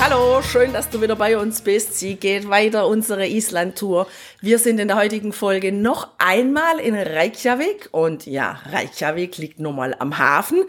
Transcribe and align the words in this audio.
Hallo, 0.00 0.40
schön, 0.42 0.72
dass 0.72 0.88
du 0.88 1.02
wieder 1.02 1.16
bei 1.16 1.36
uns 1.36 1.60
bist. 1.60 1.98
Sie 1.98 2.14
geht 2.14 2.48
weiter, 2.48 2.86
unsere 2.86 3.26
Island-Tour. 3.26 4.06
Wir 4.40 4.60
sind 4.60 4.78
in 4.78 4.86
der 4.86 4.96
heutigen 4.96 5.32
Folge 5.32 5.72
noch 5.72 6.10
einmal 6.18 6.78
in 6.78 6.94
Reykjavik 6.94 7.88
und 7.90 8.24
ja, 8.24 8.60
Reykjavik 8.70 9.38
liegt 9.38 9.58
nun 9.58 9.74
mal 9.74 9.96
am 9.98 10.16
Hafen. 10.16 10.62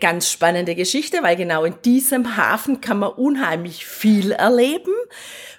Ganz 0.00 0.28
spannende 0.28 0.74
Geschichte, 0.74 1.22
weil 1.22 1.36
genau 1.36 1.62
in 1.64 1.74
diesem 1.84 2.36
Hafen 2.36 2.80
kann 2.80 2.98
man 2.98 3.10
unheimlich 3.10 3.86
viel 3.86 4.32
erleben. 4.32 4.92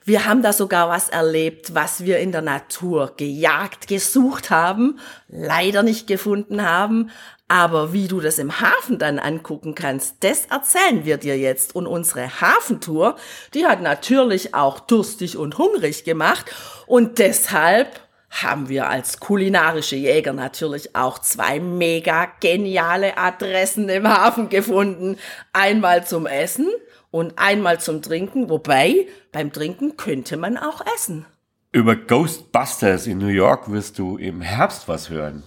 Wir 0.04 0.26
haben 0.26 0.42
da 0.42 0.52
sogar 0.52 0.90
was 0.90 1.08
erlebt, 1.08 1.74
was 1.74 2.04
wir 2.04 2.20
in 2.20 2.34
der 2.34 2.42
Natur 2.42 3.14
gejagt, 3.16 3.88
gesucht 3.88 4.50
haben, 4.50 5.00
leider 5.30 5.84
nicht 5.84 6.06
gefunden 6.06 6.64
haben. 6.64 7.12
Aber 7.50 7.94
wie 7.94 8.08
du 8.08 8.22
das 8.22 8.38
im 8.38 8.62
Hafen 8.62 9.00
dann 9.00 9.18
angucken 9.18 9.74
kannst, 9.74 10.18
das 10.24 10.46
erzählen 10.46 11.04
wir 11.04 11.18
dir 11.18 11.36
jetzt. 11.36 11.76
Und 11.76 11.88
unsere 11.88 12.42
Hafentour, 12.42 13.16
die 13.56 13.66
hat 13.66 13.82
natürlich 13.82 14.54
auch 14.54 14.80
durstig 14.80 15.36
und 15.36 15.58
hungrig 15.58 16.04
gemacht. 16.04 16.46
Und 16.86 17.18
deshalb 17.18 18.00
haben 18.30 18.70
wir 18.70 18.88
als 18.88 19.20
kulinarische 19.20 19.96
Jäger 19.96 20.34
natürlich 20.34 20.96
auch 20.96 21.18
zwei 21.18 21.60
mega 21.60 22.28
geniale 22.40 23.18
Adressen 23.18 23.90
im 23.90 24.08
Hafen 24.08 24.50
gefunden. 24.50 25.18
Einmal 25.52 26.06
zum 26.06 26.28
Essen 26.28 26.68
und 27.10 27.34
einmal 27.40 27.80
zum 27.80 28.04
Trinken. 28.04 28.52
Wobei, 28.52 29.08
beim 29.32 29.52
Trinken 29.52 29.98
könnte 29.98 30.38
man 30.38 30.56
auch 30.56 30.82
essen. 30.96 31.26
Über 31.72 31.96
Ghostbusters 31.96 33.08
in 33.08 33.18
New 33.18 33.28
York 33.28 33.72
wirst 33.72 33.98
du 33.98 34.18
im 34.18 34.42
Herbst 34.42 34.88
was 34.88 35.10
hören. 35.10 35.44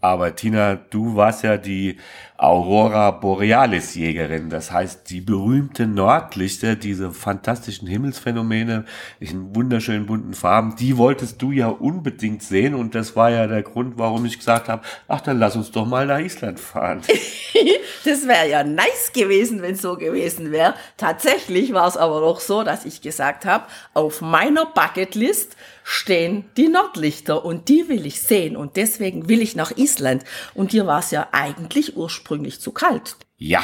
Aber 0.00 0.34
Tina, 0.36 0.76
du 0.76 1.16
warst 1.16 1.42
ja 1.42 1.56
die 1.56 1.98
Aurora 2.38 3.12
Borealis 3.12 3.94
Jägerin. 3.94 4.50
Das 4.50 4.70
heißt, 4.70 5.08
die 5.08 5.20
berühmten 5.20 5.94
Nordlichter, 5.94 6.76
diese 6.76 7.12
fantastischen 7.12 7.88
Himmelsphänomene 7.88 8.84
in 9.20 9.54
wunderschönen 9.54 10.06
bunten 10.06 10.34
Farben, 10.34 10.76
die 10.76 10.98
wolltest 10.98 11.40
du 11.40 11.50
ja 11.50 11.68
unbedingt 11.68 12.42
sehen. 12.42 12.74
Und 12.74 12.94
das 12.94 13.16
war 13.16 13.30
ja 13.30 13.46
der 13.46 13.62
Grund, 13.62 13.94
warum 13.96 14.26
ich 14.26 14.38
gesagt 14.38 14.68
habe, 14.68 14.82
ach, 15.08 15.22
dann 15.22 15.38
lass 15.38 15.56
uns 15.56 15.70
doch 15.70 15.86
mal 15.86 16.06
nach 16.06 16.20
Island 16.20 16.60
fahren. 16.60 17.00
das 18.04 18.28
wäre 18.28 18.50
ja 18.50 18.64
nice 18.64 19.12
gewesen, 19.14 19.62
wenn 19.62 19.74
es 19.74 19.82
so 19.82 19.96
gewesen 19.96 20.52
wäre. 20.52 20.74
Tatsächlich 20.98 21.72
war 21.72 21.88
es 21.88 21.96
aber 21.96 22.20
doch 22.20 22.40
so, 22.40 22.64
dass 22.64 22.84
ich 22.84 23.00
gesagt 23.00 23.46
habe, 23.46 23.64
auf 23.94 24.20
meiner 24.20 24.66
Bucketlist 24.66 25.56
stehen 25.88 26.44
die 26.56 26.66
Nordlichter 26.66 27.44
und 27.44 27.68
die 27.68 27.88
will 27.88 28.06
ich 28.06 28.20
sehen 28.20 28.56
und 28.56 28.74
deswegen 28.74 29.28
will 29.28 29.40
ich 29.40 29.54
nach 29.54 29.70
Island. 29.76 30.24
Und 30.52 30.72
hier 30.72 30.84
war 30.88 30.98
es 30.98 31.12
ja 31.12 31.28
eigentlich 31.30 31.96
ursprünglich 31.96 32.60
zu 32.60 32.72
kalt. 32.72 33.16
Ja, 33.38 33.62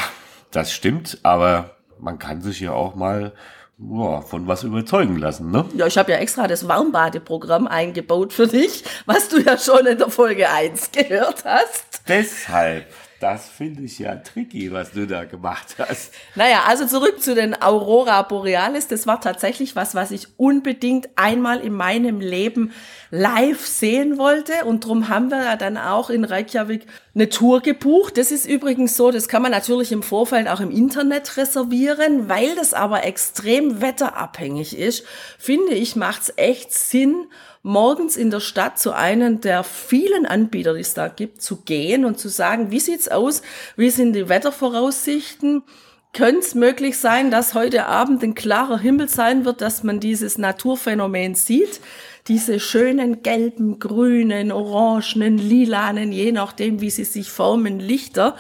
das 0.53 0.73
stimmt, 0.73 1.19
aber 1.25 1.77
man 1.99 2.21
kann 2.21 2.41
sich 2.41 2.61
ja 2.61 2.71
auch 2.71 2.95
mal 2.95 3.33
ja, 3.79 4.21
von 4.21 4.47
was 4.47 4.63
überzeugen 4.63 5.17
lassen, 5.17 5.51
ne? 5.51 5.65
Ja, 5.75 5.89
ich 5.89 5.99
habe 5.99 6.13
ja 6.13 6.19
extra 6.19 6.47
das 6.47 6.69
Warmbadeprogramm 6.69 7.67
eingebaut 7.67 8.33
für 8.33 8.47
dich, 8.47 8.85
was 9.05 9.29
du 9.29 9.41
ja 9.41 9.59
schon 9.59 9.85
in 9.87 9.99
der 9.99 10.09
Folge 10.09 10.49
1 10.49 10.93
gehört 10.93 11.45
hast. 11.45 12.03
Deshalb 12.07 12.87
das 13.23 13.49
finde 13.49 13.83
ich 13.83 14.01
ja 14.01 14.17
tricky, 14.17 14.73
was 14.73 14.91
du 14.91 15.07
da 15.07 15.25
gemacht 15.25 15.77
hast. 15.79 16.13
Naja, 16.35 16.65
also 16.67 16.87
zurück 16.87 17.23
zu 17.23 17.37
den 17.37 17.61
Aurora 17.63 18.23
Borealis. 18.23 18.89
Das 18.89 19.07
war 19.07 19.21
tatsächlich 19.21 19.77
was, 19.77 19.95
was 19.95 20.11
ich 20.11 20.27
unbedingt 20.39 21.09
einmal 21.15 21.61
in 21.61 21.73
meinem 21.73 22.21
Leben 22.21 22.73
live 23.11 23.65
sehen 23.65 24.19
wollte. 24.19 24.65
Und 24.65 24.85
darum 24.85 25.09
haben 25.09 25.31
wir 25.31 25.45
ja 25.45 25.57
dann 25.57 25.77
auch 25.77 26.11
in 26.11 26.25
Reykjavik 26.25 26.87
eine 27.15 27.29
Tour 27.29 27.61
gebucht. 27.61 28.19
Das 28.19 28.33
ist 28.33 28.45
übrigens 28.47 28.97
so, 28.97 29.13
das 29.13 29.29
kann 29.29 29.43
man 29.43 29.53
natürlich 29.53 29.93
im 29.93 30.03
Vorfeld 30.03 30.49
auch 30.49 30.61
im 30.61 30.73
Internet 30.73 31.37
reservieren. 31.37 32.29
Weil 32.29 32.57
das 32.57 32.75
aber 32.75 33.05
extrem 33.05 33.81
wetterabhängig 33.81 34.77
ist, 34.77 35.05
finde 35.39 35.75
ich, 35.75 35.95
macht 35.95 36.23
es 36.23 36.33
echt 36.37 36.73
Sinn, 36.73 37.27
morgens 37.63 38.17
in 38.17 38.31
der 38.31 38.41
Stadt 38.41 38.79
zu 38.79 38.93
einem 38.93 39.41
der 39.41 39.65
vielen 39.65 40.27
Anbieter, 40.27 40.75
die 40.75 40.81
es 40.81 40.95
da 40.95 41.09
gibt, 41.09 41.43
zu 41.43 41.63
gehen 41.63 42.05
und 42.05 42.19
zu 42.19 42.29
sagen, 42.29 42.71
wie 42.71 42.81
sieht's 42.81 43.09
aus? 43.09 43.43
Wie 43.77 43.91
sind 43.91 44.15
die 44.15 44.29
Wettervoraussichten? 44.29 45.63
Könnte 46.13 46.41
es 46.41 46.55
möglich 46.55 46.99
sein, 46.99 47.31
dass 47.31 47.55
heute 47.55 47.87
Abend 47.87 48.23
ein 48.23 48.35
klarer 48.35 48.79
Himmel 48.79 49.09
sein 49.09 49.47
wird, 49.47 49.63
dass 49.63 49.83
man 49.83 49.99
dieses 49.99 50.37
Naturphänomen 50.37 51.35
sieht? 51.35 51.81
Diese 52.29 52.61
schönen 52.61 53.23
gelben, 53.23 53.79
grünen, 53.79 54.53
orangenen, 54.53 55.39
lilanen, 55.39 56.13
je 56.13 56.33
nachdem, 56.33 56.81
wie 56.83 56.91
sie 56.91 57.05
sich 57.05 57.31
formen, 57.31 57.81
Lichter. 57.81 58.37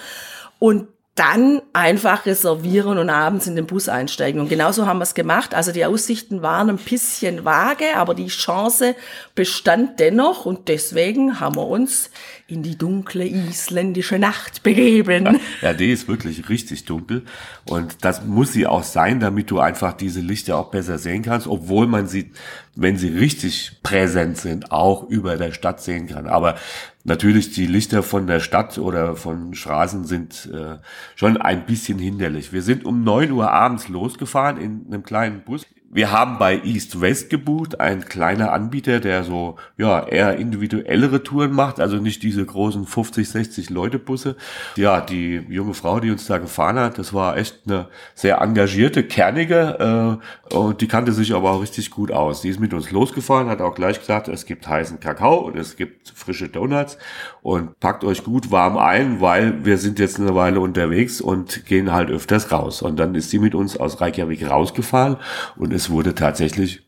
Und 0.58 0.88
dann 1.14 1.60
einfach 1.74 2.24
reservieren 2.24 2.96
und 2.96 3.10
abends 3.10 3.46
in 3.46 3.54
den 3.54 3.66
Bus 3.66 3.90
einsteigen. 3.90 4.40
Und 4.40 4.48
genauso 4.48 4.86
haben 4.86 4.98
wir 4.98 5.02
es 5.02 5.12
gemacht. 5.12 5.54
Also 5.54 5.70
die 5.70 5.84
Aussichten 5.84 6.40
waren 6.40 6.70
ein 6.70 6.78
bisschen 6.78 7.44
vage, 7.44 7.84
aber 7.96 8.14
die 8.14 8.28
Chance 8.28 8.96
bestand 9.34 10.00
dennoch 10.00 10.46
und 10.46 10.68
deswegen 10.68 11.38
haben 11.38 11.56
wir 11.56 11.66
uns 11.66 12.08
in 12.46 12.62
die 12.62 12.78
dunkle 12.78 13.26
isländische 13.26 14.18
Nacht 14.18 14.62
begeben. 14.62 15.38
Ja, 15.60 15.74
die 15.74 15.92
ist 15.92 16.08
wirklich 16.08 16.48
richtig 16.48 16.86
dunkel 16.86 17.24
und 17.66 18.04
das 18.04 18.24
muss 18.24 18.52
sie 18.54 18.66
auch 18.66 18.82
sein, 18.82 19.20
damit 19.20 19.50
du 19.50 19.60
einfach 19.60 19.92
diese 19.92 20.20
Lichter 20.20 20.56
auch 20.56 20.70
besser 20.70 20.98
sehen 20.98 21.22
kannst, 21.22 21.46
obwohl 21.46 21.86
man 21.86 22.06
sie, 22.06 22.30
wenn 22.74 22.96
sie 22.96 23.08
richtig 23.08 23.80
präsent 23.82 24.38
sind, 24.38 24.72
auch 24.72 25.08
über 25.08 25.36
der 25.36 25.52
Stadt 25.52 25.82
sehen 25.82 26.06
kann. 26.06 26.26
Aber 26.26 26.56
natürlich 27.04 27.50
die 27.50 27.66
Lichter 27.66 28.02
von 28.02 28.26
der 28.26 28.40
Stadt 28.40 28.78
oder 28.78 29.16
von 29.16 29.54
Straßen 29.54 30.04
sind 30.04 30.50
äh, 30.52 30.78
schon 31.16 31.36
ein 31.36 31.66
bisschen 31.66 31.98
hinderlich. 31.98 32.52
Wir 32.52 32.62
sind 32.62 32.84
um 32.84 33.02
neun 33.04 33.32
Uhr 33.32 33.50
abends 33.50 33.88
losgefahren 33.88 34.58
in 34.58 34.86
einem 34.86 35.02
kleinen 35.02 35.42
Bus. 35.44 35.66
Wir 35.94 36.10
haben 36.10 36.38
bei 36.38 36.58
East 36.64 37.02
West 37.02 37.28
gebucht, 37.28 37.78
ein 37.78 38.06
kleiner 38.06 38.50
Anbieter, 38.52 38.98
der 38.98 39.24
so 39.24 39.56
ja 39.76 40.02
eher 40.06 40.38
individuellere 40.38 41.22
Touren 41.22 41.52
macht, 41.52 41.80
also 41.80 41.96
nicht 41.96 42.22
diese 42.22 42.46
großen 42.46 42.86
50, 42.86 43.28
60 43.28 43.68
Leute 43.68 43.98
Busse. 43.98 44.36
Ja, 44.76 45.02
die 45.02 45.44
junge 45.50 45.74
Frau, 45.74 46.00
die 46.00 46.10
uns 46.10 46.26
da 46.26 46.38
gefahren 46.38 46.78
hat, 46.78 46.96
das 46.96 47.12
war 47.12 47.36
echt 47.36 47.60
eine 47.66 47.88
sehr 48.14 48.40
engagierte, 48.40 49.02
kernige 49.02 50.18
äh, 50.50 50.54
und 50.54 50.80
die 50.80 50.88
kannte 50.88 51.12
sich 51.12 51.34
aber 51.34 51.50
auch 51.50 51.60
richtig 51.60 51.90
gut 51.90 52.10
aus. 52.10 52.40
Die 52.40 52.48
ist 52.48 52.58
mit 52.58 52.72
uns 52.72 52.90
losgefahren, 52.90 53.50
hat 53.50 53.60
auch 53.60 53.74
gleich 53.74 54.00
gesagt, 54.00 54.28
es 54.28 54.46
gibt 54.46 54.66
heißen 54.66 54.98
Kakao 54.98 55.40
und 55.40 55.58
es 55.58 55.76
gibt 55.76 56.08
frische 56.08 56.48
Donuts 56.48 56.96
und 57.42 57.78
packt 57.80 58.02
euch 58.04 58.24
gut 58.24 58.50
warm 58.50 58.78
ein, 58.78 59.20
weil 59.20 59.66
wir 59.66 59.76
sind 59.76 59.98
jetzt 59.98 60.18
eine 60.18 60.34
Weile 60.34 60.60
unterwegs 60.60 61.20
und 61.20 61.66
gehen 61.66 61.92
halt 61.92 62.08
öfters 62.08 62.50
raus. 62.50 62.80
Und 62.80 62.96
dann 62.98 63.14
ist 63.14 63.28
sie 63.28 63.38
mit 63.38 63.54
uns 63.54 63.76
aus 63.76 64.00
Reykjavik 64.00 64.48
rausgefahren 64.48 65.16
und 65.56 65.81
es 65.82 65.90
wurde 65.90 66.14
tatsächlich 66.14 66.86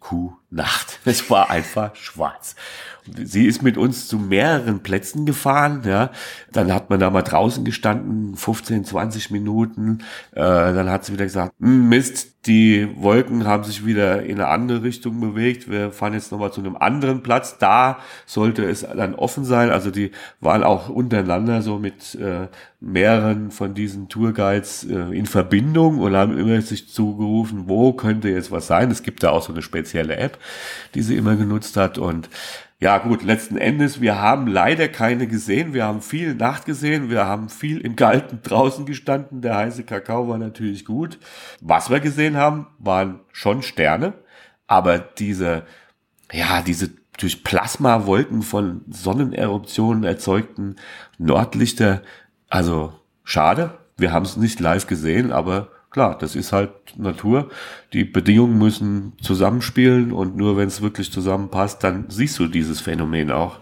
Kuhnacht. 0.54 1.00
Es 1.04 1.28
war 1.30 1.50
einfach 1.50 1.94
schwarz. 1.96 2.56
Sie 3.22 3.46
ist 3.46 3.62
mit 3.62 3.76
uns 3.76 4.08
zu 4.08 4.18
mehreren 4.18 4.80
Plätzen 4.80 5.26
gefahren, 5.26 5.82
ja. 5.84 6.10
Dann 6.52 6.72
hat 6.72 6.88
man 6.88 6.98
da 6.98 7.10
mal 7.10 7.20
draußen 7.20 7.62
gestanden, 7.62 8.34
15, 8.34 8.86
20 8.86 9.30
Minuten. 9.30 9.98
Äh, 10.32 10.40
dann 10.40 10.88
hat 10.88 11.04
sie 11.04 11.12
wieder 11.12 11.26
gesagt, 11.26 11.52
hm, 11.60 11.90
Mist, 11.90 12.46
die 12.46 12.88
Wolken 12.96 13.46
haben 13.46 13.64
sich 13.64 13.84
wieder 13.84 14.22
in 14.22 14.40
eine 14.40 14.48
andere 14.48 14.82
Richtung 14.82 15.20
bewegt. 15.20 15.70
Wir 15.70 15.92
fahren 15.92 16.14
jetzt 16.14 16.32
nochmal 16.32 16.52
zu 16.52 16.60
einem 16.60 16.76
anderen 16.76 17.22
Platz. 17.22 17.58
Da 17.58 17.98
sollte 18.26 18.64
es 18.64 18.80
dann 18.80 19.14
offen 19.14 19.44
sein. 19.44 19.70
Also 19.70 19.90
die 19.90 20.10
waren 20.40 20.62
auch 20.62 20.88
untereinander 20.88 21.62
so 21.62 21.78
mit 21.78 22.14
äh, 22.14 22.48
mehreren 22.80 23.50
von 23.50 23.72
diesen 23.74 24.08
Tourguides 24.08 24.84
äh, 24.84 25.16
in 25.16 25.26
Verbindung 25.26 26.00
und 26.00 26.14
haben 26.14 26.36
immer 26.38 26.60
sich 26.60 26.88
zugerufen, 26.88 27.64
wo 27.66 27.94
könnte 27.94 28.28
jetzt 28.28 28.50
was 28.50 28.66
sein. 28.66 28.90
Es 28.90 29.02
gibt 29.02 29.22
da 29.22 29.30
auch 29.30 29.42
so 29.42 29.52
eine 29.52 29.62
spezielle 29.62 30.16
App, 30.16 30.38
die 30.94 31.02
sie 31.02 31.16
immer 31.16 31.36
genutzt 31.36 31.76
hat 31.76 31.98
und 31.98 32.28
ja 32.80 32.98
gut, 32.98 33.22
letzten 33.22 33.56
Endes, 33.56 34.02
wir 34.02 34.20
haben 34.20 34.46
leider 34.46 34.88
keine 34.88 35.26
gesehen. 35.26 35.72
Wir 35.72 35.86
haben 35.86 36.02
viel 36.02 36.34
Nacht 36.34 36.66
gesehen. 36.66 37.08
Wir 37.08 37.24
haben 37.24 37.48
viel 37.48 37.80
im 37.80 37.96
Galten 37.96 38.40
draußen 38.42 38.84
gestanden. 38.84 39.40
Der 39.40 39.56
heiße 39.56 39.84
Kakao 39.84 40.28
war 40.28 40.36
natürlich 40.36 40.84
gut. 40.84 41.18
Was 41.62 41.88
wir 41.88 42.00
gesehen 42.00 42.36
haben, 42.36 42.66
waren 42.78 43.20
schon 43.32 43.62
Sterne. 43.62 44.12
Aber 44.66 44.98
diese, 44.98 45.62
ja, 46.30 46.60
diese 46.60 46.90
durch 47.18 47.42
Plasmawolken 47.42 48.42
von 48.42 48.82
Sonneneruptionen 48.90 50.04
erzeugten 50.04 50.76
Nordlichter, 51.16 52.02
also 52.50 52.92
schade. 53.22 53.78
Wir 53.96 54.12
haben 54.12 54.24
es 54.24 54.36
nicht 54.36 54.60
live 54.60 54.86
gesehen, 54.86 55.32
aber 55.32 55.68
klar, 55.94 56.18
das 56.18 56.34
ist 56.34 56.52
halt 56.52 56.72
Natur. 56.96 57.50
Die 57.92 58.04
Bedingungen 58.04 58.58
müssen 58.58 59.12
zusammenspielen 59.22 60.10
und 60.10 60.36
nur 60.36 60.56
wenn 60.56 60.66
es 60.66 60.82
wirklich 60.82 61.12
zusammenpasst, 61.12 61.84
dann 61.84 62.06
siehst 62.08 62.36
du 62.40 62.48
dieses 62.48 62.80
Phänomen 62.80 63.30
auch. 63.30 63.60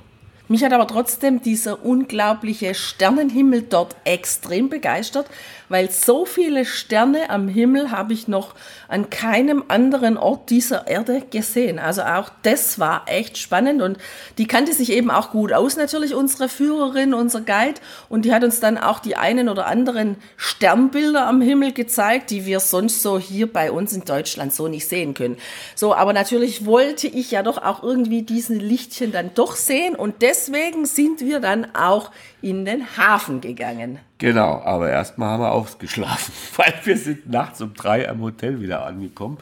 Mich 0.53 0.63
hat 0.63 0.75
aber 0.75 0.87
trotzdem 0.87 1.41
dieser 1.41 1.83
unglaubliche 1.83 2.75
Sternenhimmel 2.75 3.63
dort 3.63 3.97
extrem 4.05 4.69
begeistert, 4.69 5.27
weil 5.71 5.91
so 5.91 6.27
viele 6.27 6.67
Sterne 6.67 7.31
am 7.31 7.49
Himmel 7.49 7.91
habe 7.91 8.13
ich 8.13 8.29
noch 8.29 8.55
an 8.87 9.09
keinem 9.09 9.65
anderen 9.69 10.19
Ort 10.19 10.51
dieser 10.51 10.87
Erde 10.87 11.23
gesehen. 11.31 11.79
Also 11.79 12.03
auch 12.03 12.29
das 12.43 12.79
war 12.79 13.05
echt 13.07 13.39
spannend 13.39 13.81
und 13.81 13.97
die 14.37 14.47
kannte 14.47 14.75
sich 14.75 14.93
eben 14.93 15.11
auch 15.11 15.31
gut 15.31 15.55
aus, 15.55 15.79
natürlich 15.79 16.13
unsere 16.15 16.51
Führerin, 16.51 17.15
unser 17.15 17.41
Guide 17.41 17.81
und 18.11 18.27
die 18.27 18.35
hat 18.35 18.45
uns 18.45 18.61
dann 18.61 18.77
auch 18.77 18.99
die 18.99 19.17
einen 19.17 19.49
oder 19.49 19.67
anderen 19.67 20.17
Sternbilder 20.37 21.27
am 21.27 21.41
Himmel 21.41 21.73
gezeigt, 21.73 22.31
die 22.31 22.45
wir 22.45 22.61
sonst 22.61 23.01
so 23.01 23.19
hier 23.19 23.51
bei 23.51 23.73
uns 23.73 23.95
in 23.95 24.05
Deutschland 24.05 24.53
so 24.53 24.69
nicht 24.69 24.87
sehen 24.87 25.15
können. 25.15 25.39
So, 25.75 25.95
aber 25.95 26.13
natürlich 26.13 26.67
wollte 26.67 27.07
ich 27.07 27.31
ja 27.31 27.43
doch 27.43 27.57
auch 27.57 27.83
irgendwie 27.83 28.21
diesen 28.21 28.61
Lichtchen 28.61 29.13
dann 29.13 29.31
doch 29.33 29.57
sehen 29.57 29.95
und 29.95 30.21
deswegen 30.43 30.87
sind 30.87 31.21
wir 31.21 31.41
dann 31.41 31.75
auch 31.75 32.11
in 32.41 32.65
den 32.65 32.97
Hafen 32.97 33.41
gegangen. 33.41 33.99
Genau, 34.19 34.61
aber 34.65 34.91
erstmal 34.91 35.31
haben 35.31 35.43
wir 35.43 35.53
ausgeschlafen, 35.53 36.33
weil 36.57 36.75
wir 36.85 36.97
sind 36.97 37.31
nachts 37.31 37.61
um 37.61 37.75
drei 37.75 38.09
am 38.09 38.21
Hotel 38.21 38.61
wieder 38.61 38.85
angekommen. 38.85 39.39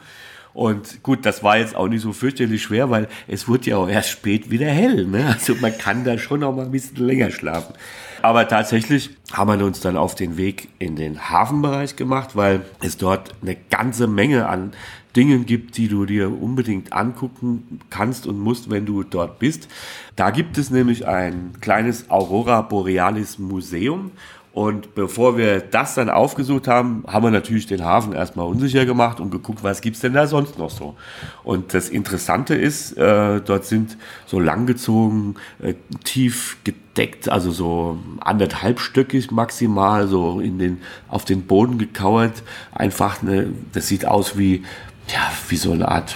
Und 0.53 1.01
gut, 1.01 1.25
das 1.25 1.43
war 1.43 1.57
jetzt 1.57 1.75
auch 1.75 1.87
nicht 1.87 2.01
so 2.01 2.11
fürchterlich 2.11 2.61
schwer, 2.61 2.89
weil 2.89 3.07
es 3.27 3.47
wurde 3.47 3.69
ja 3.69 3.77
auch 3.77 3.87
erst 3.87 4.09
spät 4.09 4.51
wieder 4.51 4.67
hell. 4.67 5.05
Ne? 5.05 5.25
Also 5.27 5.55
man 5.55 5.77
kann 5.77 6.03
da 6.03 6.17
schon 6.17 6.43
auch 6.43 6.53
mal 6.53 6.65
ein 6.65 6.71
bisschen 6.71 6.97
länger 6.97 7.31
schlafen. 7.31 7.73
Aber 8.21 8.47
tatsächlich 8.47 9.11
haben 9.31 9.59
wir 9.59 9.65
uns 9.65 9.79
dann 9.79 9.97
auf 9.97 10.15
den 10.15 10.37
Weg 10.37 10.69
in 10.79 10.95
den 10.95 11.29
Hafenbereich 11.29 11.95
gemacht, 11.95 12.35
weil 12.35 12.61
es 12.81 12.97
dort 12.97 13.33
eine 13.41 13.55
ganze 13.55 14.07
Menge 14.07 14.47
an 14.47 14.73
Dingen 15.15 15.45
gibt, 15.45 15.77
die 15.77 15.87
du 15.87 16.05
dir 16.05 16.29
unbedingt 16.29 16.93
angucken 16.93 17.81
kannst 17.89 18.27
und 18.27 18.39
musst, 18.39 18.69
wenn 18.69 18.85
du 18.85 19.03
dort 19.03 19.39
bist. 19.39 19.67
Da 20.15 20.29
gibt 20.29 20.57
es 20.57 20.69
nämlich 20.69 21.07
ein 21.07 21.53
kleines 21.59 22.09
Aurora 22.09 22.61
Borealis 22.61 23.37
Museum 23.37 24.11
und 24.53 24.95
bevor 24.95 25.37
wir 25.37 25.61
das 25.61 25.95
dann 25.95 26.09
aufgesucht 26.09 26.67
haben, 26.67 27.05
haben 27.07 27.23
wir 27.23 27.31
natürlich 27.31 27.67
den 27.67 27.85
Hafen 27.85 28.11
erstmal 28.11 28.47
unsicher 28.47 28.85
gemacht 28.85 29.21
und 29.21 29.31
geguckt, 29.31 29.63
was 29.63 29.79
gibt's 29.79 30.01
denn 30.01 30.13
da 30.13 30.27
sonst 30.27 30.59
noch 30.59 30.69
so. 30.69 30.95
Und 31.43 31.73
das 31.73 31.87
Interessante 31.87 32.55
ist, 32.55 32.97
äh, 32.97 33.39
dort 33.39 33.63
sind 33.63 33.97
so 34.25 34.41
langgezogen, 34.41 35.35
äh, 35.61 35.75
tief 36.03 36.57
gedeckt, 36.65 37.29
also 37.29 37.51
so 37.51 37.99
anderthalbstöckig 38.19 39.31
maximal, 39.31 40.09
so 40.09 40.41
in 40.41 40.59
den, 40.59 40.81
auf 41.07 41.23
den 41.23 41.43
Boden 41.43 41.77
gekauert. 41.77 42.43
Einfach 42.73 43.21
eine, 43.21 43.53
das 43.71 43.87
sieht 43.87 44.05
aus 44.05 44.37
wie, 44.37 44.63
ja, 45.07 45.31
wie 45.47 45.55
so 45.55 45.71
eine 45.71 45.87
Art 45.87 46.13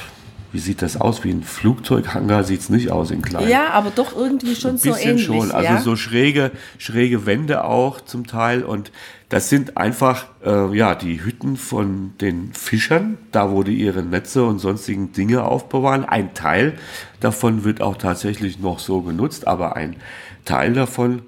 wie 0.55 0.59
sieht 0.59 0.81
das 0.81 0.95
aus? 0.95 1.25
Wie 1.25 1.31
ein 1.31 1.43
Flugzeughangar 1.43 2.45
sieht 2.45 2.61
es 2.61 2.69
nicht 2.69 2.89
aus 2.89 3.11
in 3.11 3.21
klein. 3.21 3.49
Ja, 3.49 3.71
aber 3.71 3.91
doch 3.93 4.15
irgendwie 4.15 4.55
schon 4.55 4.77
so 4.77 4.95
ähnlich. 4.95 5.25
schon, 5.25 5.51
also 5.51 5.73
ja? 5.73 5.81
so 5.81 5.97
schräge, 5.97 6.51
schräge 6.77 7.25
Wände 7.25 7.65
auch 7.65 7.99
zum 7.99 8.25
Teil 8.25 8.63
und 8.63 8.93
das 9.27 9.49
sind 9.49 9.75
einfach 9.75 10.27
äh, 10.45 10.73
ja 10.73 10.95
die 10.95 11.25
Hütten 11.25 11.57
von 11.57 12.13
den 12.21 12.53
Fischern, 12.53 13.17
da 13.33 13.51
wo 13.51 13.63
die 13.63 13.75
ihre 13.75 14.01
Netze 14.01 14.45
und 14.45 14.59
sonstigen 14.59 15.11
Dinge 15.11 15.43
aufbewahren. 15.43 16.05
Ein 16.05 16.33
Teil 16.33 16.75
davon 17.19 17.65
wird 17.65 17.81
auch 17.81 17.97
tatsächlich 17.97 18.57
noch 18.57 18.79
so 18.79 19.01
genutzt, 19.01 19.47
aber 19.47 19.75
ein 19.75 19.97
Teil 20.45 20.71
davon 20.71 21.23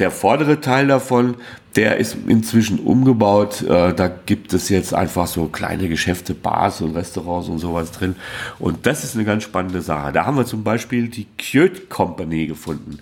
der 0.00 0.10
vordere 0.10 0.60
Teil 0.60 0.88
davon, 0.88 1.36
der 1.76 1.98
ist 1.98 2.16
inzwischen 2.26 2.80
umgebaut. 2.80 3.62
Äh, 3.62 3.94
da 3.94 4.08
gibt 4.08 4.52
es 4.52 4.68
jetzt 4.68 4.92
einfach 4.92 5.26
so 5.26 5.46
kleine 5.46 5.88
Geschäfte, 5.88 6.34
Bars 6.34 6.80
und 6.80 6.96
Restaurants 6.96 7.48
und 7.48 7.58
sowas 7.58 7.92
drin. 7.92 8.16
Und 8.58 8.86
das 8.86 9.04
ist 9.04 9.14
eine 9.14 9.24
ganz 9.24 9.44
spannende 9.44 9.82
Sache. 9.82 10.12
Da 10.12 10.26
haben 10.26 10.36
wir 10.36 10.46
zum 10.46 10.64
Beispiel 10.64 11.08
die 11.08 11.26
Kjöt 11.38 11.88
Company 11.90 12.46
gefunden. 12.46 12.98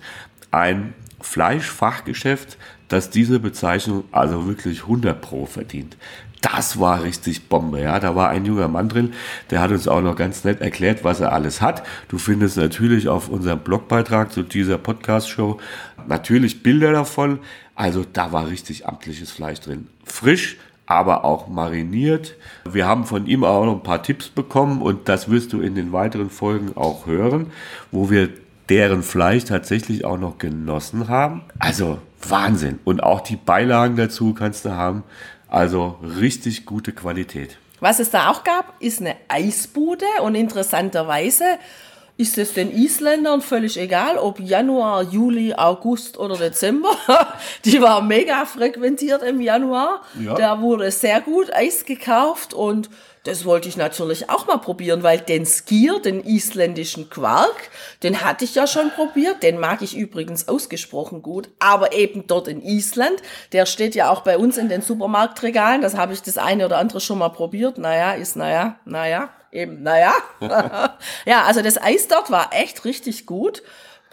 Ein 0.51 0.93
Fleischfachgeschäft, 1.21 2.57
das 2.87 3.09
diese 3.09 3.39
Bezeichnung 3.39 4.03
also 4.11 4.47
wirklich 4.47 4.83
100 4.83 5.19
Pro 5.19 5.45
verdient. 5.45 5.97
Das 6.41 6.79
war 6.79 7.03
richtig 7.03 7.49
Bombe, 7.49 7.81
ja. 7.81 7.99
Da 7.99 8.15
war 8.15 8.29
ein 8.29 8.45
junger 8.45 8.67
Mann 8.67 8.87
drin, 8.87 9.13
der 9.49 9.59
hat 9.59 9.71
uns 9.71 9.87
auch 9.87 10.01
noch 10.01 10.15
ganz 10.15 10.43
nett 10.43 10.61
erklärt, 10.61 11.03
was 11.03 11.19
er 11.19 11.33
alles 11.33 11.61
hat. 11.61 11.83
Du 12.07 12.17
findest 12.17 12.57
natürlich 12.57 13.09
auf 13.09 13.27
unserem 13.29 13.59
Blogbeitrag 13.59 14.31
zu 14.31 14.43
dieser 14.43 14.77
Podcast-Show 14.77 15.59
natürlich 16.07 16.63
Bilder 16.63 16.91
davon. 16.91 17.39
Also 17.75 18.05
da 18.11 18.31
war 18.31 18.47
richtig 18.47 18.87
amtliches 18.87 19.31
Fleisch 19.31 19.59
drin. 19.59 19.87
Frisch, 20.05 20.57
aber 20.85 21.23
auch 21.23 21.47
mariniert. 21.47 22.35
Wir 22.69 22.87
haben 22.87 23.05
von 23.05 23.27
ihm 23.27 23.43
auch 23.43 23.65
noch 23.65 23.75
ein 23.75 23.83
paar 23.83 24.03
Tipps 24.03 24.29
bekommen 24.29 24.81
und 24.81 25.07
das 25.07 25.29
wirst 25.29 25.53
du 25.53 25.61
in 25.61 25.75
den 25.75 25.93
weiteren 25.93 26.29
Folgen 26.29 26.75
auch 26.75 27.05
hören, 27.05 27.51
wo 27.91 28.09
wir 28.09 28.29
deren 28.69 29.03
Fleisch 29.03 29.45
tatsächlich 29.45 30.05
auch 30.05 30.17
noch 30.17 30.37
genossen 30.37 31.07
haben. 31.07 31.43
Also 31.59 31.99
Wahnsinn. 32.27 32.79
Und 32.83 33.01
auch 33.01 33.21
die 33.21 33.35
Beilagen 33.35 33.95
dazu 33.95 34.33
kannst 34.33 34.65
du 34.65 34.71
haben. 34.71 35.03
Also 35.49 35.97
richtig 36.01 36.65
gute 36.65 36.91
Qualität. 36.91 37.57
Was 37.79 37.99
es 37.99 38.11
da 38.11 38.29
auch 38.29 38.43
gab, 38.43 38.73
ist 38.81 38.99
eine 38.99 39.15
Eisbude 39.29 40.05
und 40.21 40.35
interessanterweise 40.35 41.45
ist 42.19 42.37
es 42.37 42.53
den 42.53 42.69
Isländern 42.69 43.41
völlig 43.41 43.77
egal, 43.77 44.17
ob 44.17 44.41
Januar, 44.41 45.03
Juli, 45.03 45.53
August 45.53 46.17
oder 46.17 46.35
Dezember. 46.35 46.91
Die 47.63 47.81
war 47.81 48.01
mega 48.01 48.43
frequentiert 48.43 49.23
im 49.23 49.39
Januar. 49.39 50.01
Ja. 50.19 50.33
Da 50.35 50.61
wurde 50.61 50.91
sehr 50.91 51.21
gut 51.21 51.53
Eis 51.53 51.85
gekauft 51.85 52.53
und 52.53 52.89
das 53.23 53.45
wollte 53.45 53.69
ich 53.69 53.77
natürlich 53.77 54.29
auch 54.29 54.47
mal 54.47 54.57
probieren, 54.57 55.01
weil 55.01 55.19
den 55.19 55.45
Skier, 55.45 55.99
den 55.99 56.21
isländischen 56.21 57.09
Quark, 57.09 57.69
den 58.03 58.19
hatte 58.21 58.43
ich 58.43 58.53
ja 58.53 58.67
schon 58.67 58.91
probiert. 58.91 59.41
Den 59.41 59.57
mag 59.57 59.81
ich 59.81 59.95
übrigens 59.95 60.49
ausgesprochen 60.49 61.21
gut. 61.21 61.49
Aber 61.59 61.93
eben 61.93 62.27
dort 62.27 62.49
in 62.49 62.61
Island, 62.61 63.21
der 63.53 63.65
steht 63.65 63.95
ja 63.95 64.09
auch 64.09 64.21
bei 64.21 64.37
uns 64.37 64.57
in 64.57 64.67
den 64.67 64.81
Supermarktregalen. 64.81 65.81
Das 65.81 65.95
habe 65.95 66.11
ich 66.11 66.21
das 66.21 66.37
eine 66.37 66.65
oder 66.65 66.79
andere 66.79 66.99
schon 66.99 67.19
mal 67.19 67.29
probiert. 67.29 67.77
Naja, 67.77 68.11
ist 68.11 68.35
naja, 68.35 68.77
naja, 68.83 69.29
eben 69.51 69.83
naja. 69.83 70.13
ja, 71.25 71.43
also 71.43 71.61
das 71.61 71.81
Eis 71.81 72.07
dort 72.07 72.31
war 72.31 72.49
echt 72.53 72.85
richtig 72.85 73.25
gut. 73.25 73.63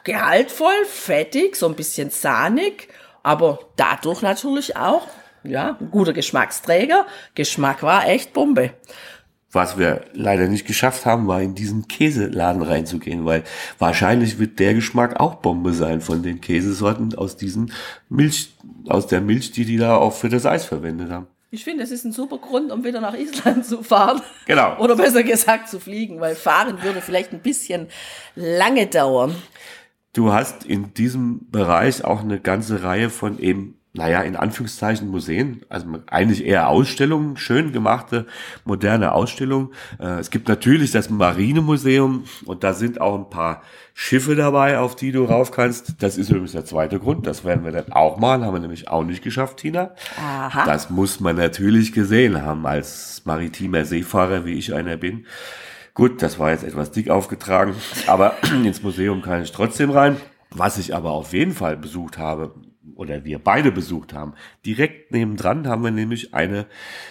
Gehaltvoll, 0.04 0.84
fettig, 0.88 1.56
so 1.56 1.66
ein 1.66 1.74
bisschen 1.74 2.10
sahnig. 2.10 2.88
Aber 3.22 3.58
dadurch 3.76 4.22
natürlich 4.22 4.76
auch 4.76 5.08
ja, 5.42 5.76
ein 5.80 5.90
guter 5.90 6.12
Geschmacksträger. 6.12 7.06
Geschmack 7.34 7.82
war 7.82 8.08
echt 8.08 8.32
Bombe. 8.32 8.72
Was 9.52 9.78
wir 9.78 10.04
leider 10.12 10.48
nicht 10.48 10.66
geschafft 10.66 11.06
haben, 11.06 11.28
war 11.28 11.40
in 11.40 11.54
diesen 11.54 11.88
Käseladen 11.88 12.62
reinzugehen, 12.62 13.24
weil 13.24 13.42
wahrscheinlich 13.78 14.38
wird 14.38 14.58
der 14.58 14.74
Geschmack 14.74 15.18
auch 15.18 15.36
Bombe 15.36 15.72
sein 15.72 16.00
von 16.00 16.22
den 16.22 16.40
Käsesorten 16.40 17.14
aus 17.14 17.36
diesen 17.36 17.72
Milch, 18.08 18.52
aus 18.88 19.06
der 19.06 19.20
Milch, 19.20 19.52
die 19.52 19.64
die 19.64 19.78
da 19.78 19.96
auch 19.96 20.12
für 20.12 20.28
das 20.28 20.46
Eis 20.46 20.66
verwendet 20.66 21.10
haben. 21.10 21.28
Ich 21.50 21.64
finde, 21.64 21.84
das 21.84 21.92
ist 21.92 22.04
ein 22.04 22.12
super 22.12 22.38
Grund, 22.38 22.72
um 22.72 22.84
wieder 22.84 23.00
nach 23.00 23.14
Island 23.14 23.64
zu 23.64 23.82
fahren. 23.82 24.20
Genau. 24.46 24.78
Oder 24.78 24.96
besser 24.96 25.22
gesagt 25.22 25.68
zu 25.68 25.78
fliegen, 25.78 26.20
weil 26.20 26.34
fahren 26.34 26.82
würde 26.82 27.00
vielleicht 27.00 27.32
ein 27.32 27.40
bisschen 27.40 27.88
lange 28.34 28.86
dauern. 28.86 29.34
Du 30.12 30.32
hast 30.32 30.64
in 30.64 30.94
diesem 30.94 31.50
Bereich 31.50 32.04
auch 32.04 32.20
eine 32.20 32.40
ganze 32.40 32.82
Reihe 32.82 33.10
von 33.10 33.38
eben 33.38 33.78
naja, 33.96 34.20
in 34.20 34.36
Anführungszeichen 34.36 35.08
Museen, 35.08 35.62
also 35.68 35.86
eigentlich 36.06 36.44
eher 36.44 36.68
Ausstellungen, 36.68 37.36
schön 37.36 37.72
gemachte, 37.72 38.26
moderne 38.64 39.12
Ausstellungen. 39.12 39.70
Äh, 39.98 40.18
es 40.18 40.30
gibt 40.30 40.48
natürlich 40.48 40.90
das 40.90 41.10
Marinemuseum 41.10 42.24
und 42.44 42.62
da 42.62 42.74
sind 42.74 43.00
auch 43.00 43.14
ein 43.16 43.30
paar 43.30 43.62
Schiffe 43.94 44.36
dabei, 44.36 44.78
auf 44.78 44.94
die 44.94 45.12
du 45.12 45.24
rauf 45.24 45.50
kannst. 45.50 46.02
Das 46.02 46.18
ist 46.18 46.28
übrigens 46.28 46.52
der 46.52 46.66
zweite 46.66 46.98
Grund. 46.98 47.26
Das 47.26 47.44
werden 47.44 47.64
wir 47.64 47.72
dann 47.72 47.92
auch 47.92 48.18
mal, 48.18 48.44
haben 48.44 48.54
wir 48.54 48.60
nämlich 48.60 48.88
auch 48.88 49.04
nicht 49.04 49.22
geschafft, 49.22 49.58
Tina. 49.58 49.92
Aha. 50.18 50.66
Das 50.66 50.90
muss 50.90 51.20
man 51.20 51.36
natürlich 51.36 51.92
gesehen 51.92 52.42
haben 52.42 52.66
als 52.66 53.22
maritimer 53.24 53.84
Seefahrer, 53.86 54.44
wie 54.44 54.54
ich 54.54 54.74
einer 54.74 54.98
bin. 54.98 55.26
Gut, 55.94 56.20
das 56.20 56.38
war 56.38 56.50
jetzt 56.50 56.64
etwas 56.64 56.90
dick 56.90 57.08
aufgetragen, 57.08 57.74
aber 58.06 58.34
ins 58.64 58.82
Museum 58.82 59.22
kann 59.22 59.42
ich 59.42 59.52
trotzdem 59.52 59.90
rein. 59.90 60.16
Was 60.50 60.76
ich 60.76 60.94
aber 60.94 61.12
auf 61.12 61.32
jeden 61.32 61.52
Fall 61.52 61.76
besucht 61.76 62.18
habe, 62.18 62.54
oder 62.94 63.24
wir 63.24 63.38
beide 63.38 63.72
besucht 63.72 64.12
haben. 64.12 64.34
Direkt 64.64 65.12
nebendran 65.12 65.66
haben 65.66 65.82
wir 65.82 65.90
nämlich 65.90 66.34
eine 66.34 66.66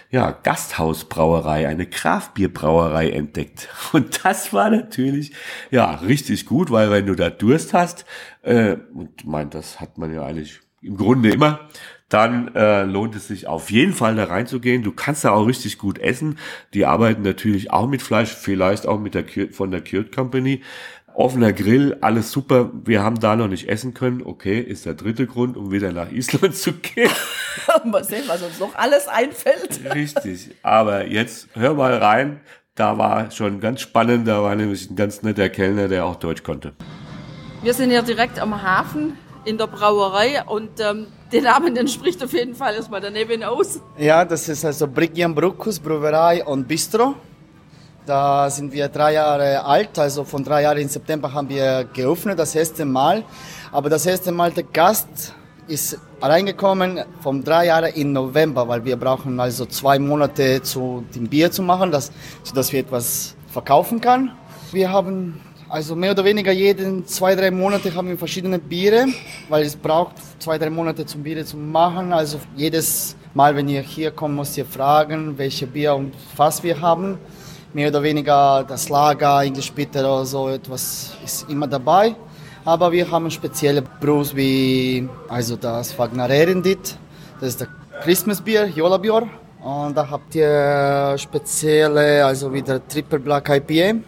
ja, 0.09 0.31
Gasthausbrauerei, 0.31 1.67
eine 1.67 1.85
Kraftbierbrauerei 1.85 3.09
entdeckt. 3.09 3.69
Und 3.93 4.23
das 4.23 4.53
war 4.53 4.69
natürlich 4.69 5.33
ja 5.71 5.95
richtig 5.95 6.45
gut, 6.45 6.71
weil 6.71 6.91
wenn 6.91 7.05
du 7.05 7.15
da 7.15 7.29
Durst 7.29 7.73
hast, 7.73 8.05
äh, 8.41 8.77
und 8.93 9.25
meint, 9.25 9.53
das 9.53 9.79
hat 9.79 9.97
man 9.97 10.13
ja 10.13 10.23
eigentlich 10.23 10.61
im 10.81 10.97
Grunde 10.97 11.31
immer, 11.31 11.67
dann 12.09 12.53
äh, 12.53 12.83
lohnt 12.83 13.15
es 13.15 13.27
sich 13.27 13.47
auf 13.47 13.71
jeden 13.71 13.93
Fall 13.93 14.15
da 14.15 14.25
reinzugehen. 14.25 14.83
Du 14.83 14.91
kannst 14.91 15.25
da 15.25 15.31
auch 15.31 15.47
richtig 15.47 15.79
gut 15.79 15.97
essen. 15.97 16.37
Die 16.73 16.85
arbeiten 16.85 17.23
natürlich 17.23 17.71
auch 17.71 17.87
mit 17.87 18.03
Fleisch, 18.03 18.29
vielleicht 18.33 18.85
auch 18.85 18.99
mit 18.99 19.15
der 19.15 19.25
von 19.51 19.71
der 19.71 19.81
Cured 19.81 20.15
Company. 20.15 20.61
Offener 21.15 21.53
Grill, 21.53 21.97
alles 22.01 22.31
super. 22.31 22.71
Wir 22.83 23.03
haben 23.03 23.19
da 23.19 23.35
noch 23.35 23.47
nicht 23.47 23.69
essen 23.69 23.93
können. 23.93 24.21
Okay, 24.23 24.59
ist 24.59 24.85
der 24.85 24.93
dritte 24.93 25.27
Grund, 25.27 25.57
um 25.57 25.71
wieder 25.71 25.91
nach 25.91 26.11
Island 26.11 26.55
zu 26.55 26.73
gehen. 26.73 27.09
mal 27.85 28.03
sehen, 28.03 28.23
was 28.27 28.41
uns 28.41 28.59
noch 28.59 28.75
alles 28.75 29.07
einfällt. 29.07 29.79
Richtig. 29.93 30.51
Aber 30.63 31.07
jetzt 31.07 31.47
hör 31.53 31.73
mal 31.73 31.97
rein. 31.97 32.41
Da 32.75 32.97
war 32.97 33.31
schon 33.31 33.61
ganz 33.61 33.81
spannend. 33.81 34.27
Da 34.27 34.43
war 34.43 34.55
nämlich 34.55 34.89
ein 34.89 34.95
ganz 34.95 35.21
netter 35.23 35.49
Kellner, 35.49 35.87
der 35.87 36.05
auch 36.05 36.17
Deutsch 36.17 36.43
konnte. 36.43 36.73
Wir 37.63 37.73
sind 37.73 37.89
hier 37.89 38.01
direkt 38.01 38.39
am 38.39 38.61
Hafen 38.61 39.17
in 39.45 39.57
der 39.57 39.67
Brauerei 39.67 40.43
und 40.45 40.79
ähm, 40.79 41.07
den 41.31 41.43
Namen, 41.45 41.73
den 41.73 41.87
spricht 41.87 42.23
auf 42.23 42.33
jeden 42.33 42.55
Fall 42.55 42.75
erstmal 42.75 43.01
daneben 43.01 43.43
aus. 43.43 43.79
Ja, 43.97 44.25
das 44.25 44.49
ist 44.49 44.65
also 44.65 44.87
Briggian 44.87 45.33
Bruckus 45.33 45.79
Brauerei 45.79 46.43
und 46.43 46.67
Bistro. 46.67 47.15
Da 48.05 48.51
sind 48.51 48.71
wir 48.71 48.87
drei 48.87 49.13
Jahre 49.13 49.65
alt, 49.65 49.97
also 49.97 50.23
von 50.25 50.43
drei 50.43 50.61
Jahren 50.61 50.77
im 50.77 50.87
September 50.87 51.33
haben 51.33 51.49
wir 51.49 51.85
geöffnet, 51.91 52.37
das 52.37 52.53
erste 52.53 52.85
Mal. 52.85 53.23
Aber 53.71 53.89
das 53.89 54.05
erste 54.05 54.31
Mal 54.31 54.51
der 54.51 54.63
Gast 54.63 55.33
ist 55.67 55.97
reingekommen 56.21 57.03
vom 57.21 57.43
drei 57.43 57.65
Jahre 57.65 57.89
in 57.89 58.13
November, 58.13 58.67
weil 58.67 58.85
wir 58.85 58.95
brauchen 58.95 59.39
also 59.39 59.65
zwei 59.65 59.97
Monate 59.97 60.61
zu 60.61 61.03
dem 61.15 61.27
Bier 61.27 61.49
zu 61.49 61.63
machen, 61.63 61.89
dass, 61.89 62.11
sodass 62.43 62.71
wir 62.71 62.81
etwas 62.81 63.35
verkaufen 63.47 63.99
kann. 63.99 64.33
Wir 64.71 64.91
haben 64.91 65.41
also 65.67 65.95
mehr 65.95 66.11
oder 66.11 66.25
weniger 66.25 66.51
jeden 66.51 67.07
zwei, 67.07 67.33
drei 67.33 67.49
Monate 67.49 67.95
haben 67.95 68.09
wir 68.09 68.19
verschiedene 68.19 68.59
Biere, 68.59 69.07
weil 69.49 69.63
es 69.63 69.75
braucht 69.75 70.17
zwei, 70.37 70.59
drei 70.59 70.69
Monate 70.69 71.07
zum 71.07 71.23
Biere 71.23 71.43
zu 71.43 71.57
machen. 71.57 72.13
Also 72.13 72.39
jedes 72.55 73.15
Mal, 73.33 73.55
wenn 73.55 73.67
ihr 73.67 73.81
hier 73.81 74.11
kommt, 74.11 74.35
müsst 74.35 74.55
ihr 74.59 74.65
fragen, 74.65 75.39
welche 75.39 75.65
Bier 75.65 75.95
und 75.95 76.13
Fass 76.35 76.61
wir 76.61 76.79
haben 76.79 77.17
mehr 77.75 77.89
oder 77.89 78.01
weniger 78.01 78.63
das 78.65 78.87
Lager, 78.87 79.43
English 79.43 79.71
Bitter 79.73 79.99
oder 79.99 80.25
so 80.25 80.47
etwas 80.47 81.11
ist 81.25 81.49
immer 81.49 81.67
dabei. 81.67 82.15
Aber 82.63 82.89
wir 82.89 83.11
haben 83.11 83.29
spezielle 83.29 83.81
Brews 83.81 84.33
wie 84.33 85.07
also 85.27 85.57
das 85.57 85.97
Wagner 85.99 86.29
Erendit, 86.29 86.97
das 87.39 87.49
ist 87.49 87.59
der 87.59 87.67
Christmas 88.01 88.39
Bier, 88.39 88.65
Jola 88.67 88.97
Bier. 88.97 89.27
Und 89.61 89.97
da 89.97 90.09
habt 90.09 90.33
ihr 90.35 91.15
spezielle, 91.17 92.25
also 92.25 92.53
wieder 92.53 92.79
Triple 92.87 93.19
Black 93.19 93.49
IPA. 93.49 93.99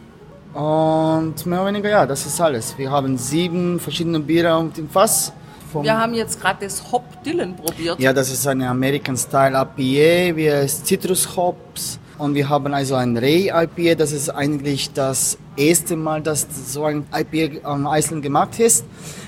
Und 0.54 1.46
mehr 1.46 1.60
oder 1.60 1.68
weniger, 1.68 1.90
ja, 1.90 2.06
das 2.06 2.26
ist 2.26 2.40
alles. 2.40 2.78
Wir 2.78 2.90
haben 2.90 3.18
sieben 3.18 3.80
verschiedene 3.82 4.22
Biere 4.22 4.56
auf 4.56 4.72
dem 4.74 4.90
Fass. 4.90 5.34
Wir 5.82 5.98
haben 6.00 6.14
jetzt 6.14 6.40
gerade 6.40 6.64
das 6.64 6.82
Hop 6.92 7.04
Dylan 7.24 7.56
probiert. 7.56 8.00
Ja, 8.00 8.14
das 8.14 8.32
ist 8.32 8.48
eine 8.48 8.70
American 8.70 9.18
Style 9.18 9.58
IPA, 9.58 10.38
wie 10.38 10.48
es 10.48 10.84
Citrus 10.86 11.36
Hops 11.36 12.00
und 12.18 12.36
wir 12.36 12.50
haben 12.50 12.74
also 12.74 12.96
ein 12.96 13.18
Reh-IPA, 13.18 13.96
das 13.96 14.12
ist 14.12 14.30
eigentlich 14.30 14.92
das 14.94 15.38
erste 15.56 15.96
Mal, 15.96 16.22
dass 16.22 16.48
so 16.72 16.86
ein 16.86 17.06
IPA 17.14 17.68
am 17.68 17.88
Island 17.90 18.22
gemacht 18.24 18.60
ist, 18.60 18.86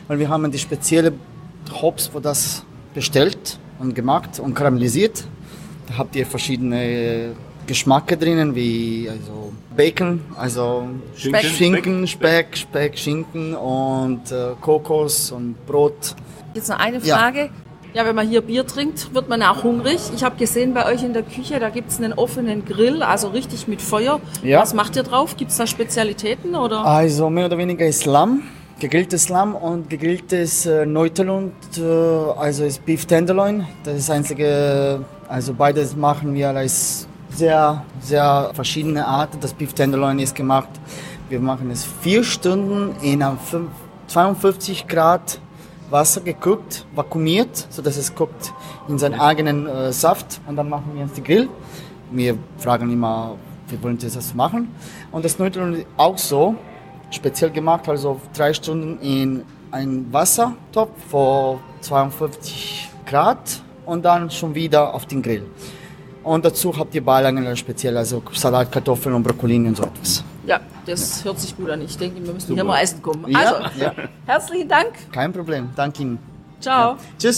weil 0.07 0.19
wir 0.19 0.29
haben 0.29 0.51
die 0.51 0.59
spezielle 0.59 1.13
Hops 1.81 2.07
für 2.07 2.21
das 2.21 2.63
bestellt 2.93 3.59
und 3.79 3.95
gemacht 3.95 4.39
und 4.39 4.53
karamellisiert. 4.53 5.25
Da 5.87 5.97
habt 5.97 6.15
ihr 6.15 6.25
verschiedene 6.25 7.31
Geschmacke 7.67 8.17
drinnen, 8.17 8.55
wie 8.55 9.07
also 9.09 9.53
Bacon, 9.75 10.21
also 10.35 10.87
Speck. 11.15 11.45
Schinken, 11.45 12.07
Speck, 12.07 12.57
Speck, 12.57 12.97
Schinken 12.97 13.55
und 13.55 14.31
äh, 14.31 14.53
Kokos 14.59 15.31
und 15.31 15.65
Brot. 15.67 16.15
Jetzt 16.55 16.69
noch 16.69 16.79
eine 16.79 16.99
Frage. 16.99 17.39
Ja. 17.39 17.49
Ja, 17.93 18.05
wenn 18.05 18.15
man 18.15 18.27
hier 18.27 18.41
Bier 18.41 18.67
trinkt, 18.67 19.15
wird 19.15 19.29
man 19.29 19.41
auch 19.41 19.63
hungrig. 19.63 19.99
Ich 20.15 20.23
habe 20.23 20.35
gesehen 20.35 20.75
bei 20.75 20.85
euch 20.85 21.03
in 21.03 21.13
der 21.13 21.23
Küche, 21.23 21.59
da 21.59 21.69
gibt 21.69 21.89
es 21.89 21.97
einen 21.97 22.13
offenen 22.13 22.63
Grill, 22.63 23.01
also 23.01 23.29
richtig 23.29 23.67
mit 23.67 23.81
Feuer. 23.81 24.19
Ja. 24.43 24.61
Was 24.61 24.75
macht 24.75 24.95
ihr 24.95 25.01
drauf? 25.01 25.35
Gibt 25.37 25.49
es 25.49 25.57
da 25.57 25.65
Spezialitäten 25.65 26.53
oder? 26.55 26.85
Also 26.85 27.31
mehr 27.31 27.47
oder 27.47 27.57
weniger 27.57 27.87
ist 27.87 28.05
Lamm, 28.05 28.43
gegrilltes 28.79 29.29
Lamm 29.29 29.55
und 29.55 29.89
gegrilltes 29.89 30.67
äh, 30.67 30.85
Neutelund, 30.85 31.53
äh, 31.79 31.81
also 31.81 32.63
ist 32.63 32.85
Beef 32.85 33.07
Tenderloin. 33.07 33.65
Das 33.83 33.95
ist 33.95 34.07
das 34.07 34.15
einzige, 34.15 35.03
also 35.27 35.55
beides 35.55 35.95
machen 35.95 36.35
wir 36.35 36.49
als 36.49 37.07
sehr, 37.31 37.83
sehr 38.01 38.51
verschiedene 38.53 39.07
Arten. 39.07 39.39
Das 39.41 39.53
Beef 39.53 39.73
Tenderloin 39.73 40.19
ist 40.19 40.35
gemacht. 40.35 40.69
Wir 41.27 41.39
machen 41.39 41.71
es 41.71 41.87
vier 42.01 42.23
Stunden 42.23 42.95
in 43.01 43.23
einem 43.23 43.39
52 44.07 44.87
Grad 44.87 45.39
Wasser 45.89 46.21
gekocht, 46.21 46.85
vakuumiert, 46.95 47.67
sodass 47.69 47.97
es 47.97 48.13
kocht 48.13 48.53
in 48.87 48.97
seinen 48.97 49.19
eigenen 49.19 49.67
äh, 49.67 49.91
Saft 49.91 50.41
und 50.47 50.55
dann 50.55 50.69
machen 50.69 50.91
wir 50.93 51.03
jetzt 51.03 51.17
den 51.17 51.23
Grill. 51.23 51.49
Wir 52.11 52.37
fragen 52.57 52.91
immer, 52.91 53.35
wir 53.67 53.81
wollen 53.83 53.97
das 53.97 54.33
machen. 54.33 54.69
Und 55.11 55.25
das 55.25 55.37
Neutron 55.37 55.85
auch 55.97 56.17
so, 56.17 56.55
speziell 57.11 57.51
gemacht, 57.51 57.87
also 57.87 58.19
drei 58.35 58.53
Stunden 58.53 58.99
in 58.99 59.43
einen 59.71 60.11
Wassertopf 60.11 60.91
vor 61.09 61.59
52 61.81 62.89
Grad 63.05 63.61
und 63.85 64.03
dann 64.03 64.29
schon 64.29 64.53
wieder 64.55 64.93
auf 64.93 65.05
den 65.05 65.21
Grill. 65.21 65.45
Und 66.23 66.45
dazu 66.45 66.77
habt 66.77 66.93
ihr 66.95 67.03
Beilagen 67.03 67.55
speziell, 67.55 67.97
also 67.97 68.21
Salat, 68.33 68.71
Kartoffeln 68.71 69.15
und 69.15 69.23
Brokkoli 69.23 69.57
und 69.57 69.77
so 69.77 69.83
etwas. 69.83 70.23
Ja, 70.49 70.59
das 70.87 71.19
ja. 71.19 71.25
hört 71.25 71.39
sich 71.39 71.55
gut 71.55 71.69
an. 71.69 71.79
Ich 71.83 71.95
denke, 71.95 72.25
wir 72.25 72.33
müssen 72.33 72.47
Super. 72.47 72.55
hier 72.55 72.63
mal 72.63 72.81
essen 72.81 73.03
kommen. 73.03 73.35
Also, 73.35 73.55
ja. 73.79 73.93
herzlichen 74.25 74.67
Dank. 74.67 74.93
Kein 75.11 75.31
Problem. 75.31 75.69
Danke 75.75 76.01
Ihnen. 76.01 76.17
Ciao. 76.59 76.97
Tschüss. 77.19 77.37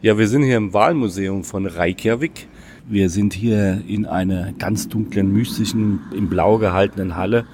Ja, 0.00 0.18
wir 0.18 0.26
sind 0.26 0.42
hier 0.42 0.56
im 0.56 0.72
Wahlmuseum 0.72 1.44
von 1.44 1.64
Reykjavik. 1.64 2.48
Wir 2.88 3.08
sind 3.08 3.34
hier 3.34 3.82
in 3.86 4.04
einer 4.04 4.52
ganz 4.54 4.88
dunklen, 4.88 5.32
mystischen, 5.32 6.00
in 6.12 6.28
blau 6.28 6.58
gehaltenen 6.58 7.14
Halle 7.14 7.46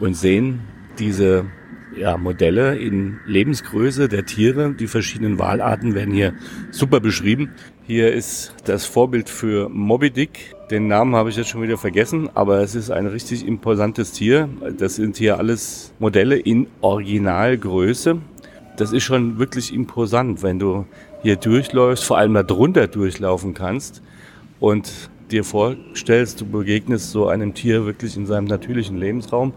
und 0.00 0.14
sehen 0.14 0.62
diese 0.98 1.44
ja, 1.96 2.16
Modelle 2.16 2.76
in 2.76 3.20
Lebensgröße 3.26 4.08
der 4.08 4.26
Tiere. 4.26 4.74
Die 4.74 4.88
verschiedenen 4.88 5.38
Wahlarten 5.38 5.94
werden 5.94 6.12
hier 6.12 6.34
super 6.72 6.98
beschrieben. 6.98 7.52
Hier 7.86 8.12
ist 8.12 8.54
das 8.64 8.86
Vorbild 8.86 9.28
für 9.28 9.68
Moby 9.68 10.10
Dick. 10.10 10.53
Den 10.70 10.88
Namen 10.88 11.14
habe 11.14 11.28
ich 11.28 11.36
jetzt 11.36 11.50
schon 11.50 11.62
wieder 11.62 11.76
vergessen, 11.76 12.30
aber 12.34 12.60
es 12.60 12.74
ist 12.74 12.90
ein 12.90 13.06
richtig 13.06 13.46
imposantes 13.46 14.12
Tier. 14.12 14.48
Das 14.78 14.94
sind 14.94 15.18
hier 15.18 15.36
alles 15.36 15.92
Modelle 15.98 16.36
in 16.36 16.68
Originalgröße. 16.80 18.16
Das 18.78 18.92
ist 18.92 19.02
schon 19.02 19.38
wirklich 19.38 19.74
imposant, 19.74 20.42
wenn 20.42 20.58
du 20.58 20.86
hier 21.22 21.36
durchläufst, 21.36 22.04
vor 22.04 22.16
allem 22.16 22.32
da 22.32 22.42
drunter 22.42 22.86
durchlaufen 22.86 23.52
kannst 23.52 24.02
und 24.58 25.10
dir 25.30 25.44
vorstellst, 25.44 26.40
du 26.40 26.46
begegnest 26.46 27.10
so 27.10 27.28
einem 27.28 27.52
Tier 27.52 27.84
wirklich 27.84 28.16
in 28.16 28.24
seinem 28.24 28.46
natürlichen 28.46 28.96
Lebensraum. 28.96 29.52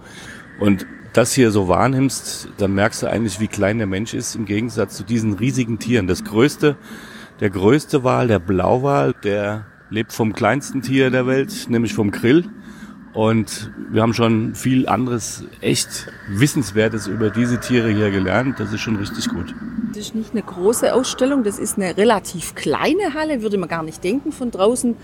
Und 0.60 0.86
das 1.14 1.34
hier 1.34 1.52
so 1.52 1.70
wahrnimmst, 1.70 2.50
dann 2.58 2.74
merkst 2.74 3.04
du 3.04 3.08
eigentlich, 3.08 3.40
wie 3.40 3.48
klein 3.48 3.78
der 3.78 3.88
Mensch 3.88 4.14
ist 4.14 4.36
im 4.36 4.46
Gegensatz 4.46 4.98
zu 4.98 5.04
diesen 5.04 5.34
riesigen 5.34 5.80
Tieren. 5.80 6.08
Das 6.08 6.26
größte, 6.26 6.76
der 7.40 7.50
größte 7.50 8.04
Wal, 8.04 8.28
der 8.28 8.40
Blauwal, 8.40 9.16
der 9.24 9.68
lebt 9.90 10.14
vom 10.14 10.34
kleinsten 10.34 10.82
Tier 10.82 11.10
der 11.10 11.28
Welt, 11.28 11.68
nämlich 11.70 11.94
vom 11.94 12.12
Grill. 12.12 12.46
Und 13.14 13.72
wir 13.90 14.04
haben 14.04 14.14
schon 14.14 14.54
viel 14.54 14.88
anderes, 14.88 15.44
echt 15.62 16.08
Wissenswertes 16.30 17.08
über 17.08 17.30
diese 17.32 17.60
Tiere 17.60 17.90
hier 17.90 18.12
gelernt. 18.12 18.60
Das 18.60 18.72
ist 18.72 18.82
schon 18.82 18.98
richtig 18.98 19.30
gut. 19.30 19.56
Das 19.90 20.00
ist 20.00 20.16
nicht 20.16 20.34
eine 20.34 20.44
große 20.44 20.94
Ausstellung, 20.94 21.44
das 21.44 21.58
ist 21.58 21.78
eine 21.78 21.98
relativ 21.98 22.54
kleine 22.54 23.16
Halle, 23.16 23.42
würde 23.42 23.58
man 23.58 23.70
gar 23.70 23.82
nicht 23.82 24.04
denken 24.04 24.32
von 24.32 24.52
draußen 24.52 24.96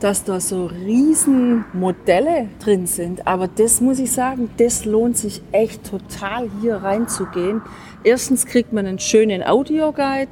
dass 0.00 0.24
da 0.24 0.38
so 0.38 0.66
riesen 0.66 1.64
Modelle 1.72 2.48
drin 2.62 2.86
sind. 2.86 3.26
Aber 3.26 3.48
das 3.48 3.80
muss 3.80 3.98
ich 3.98 4.12
sagen, 4.12 4.50
das 4.58 4.84
lohnt 4.84 5.16
sich 5.16 5.42
echt 5.52 5.84
total 5.84 6.48
hier 6.60 6.76
reinzugehen. 6.76 7.62
Erstens 8.04 8.46
kriegt 8.46 8.72
man 8.72 8.86
einen 8.86 9.00
schönen 9.00 9.42
Audioguide, 9.42 10.30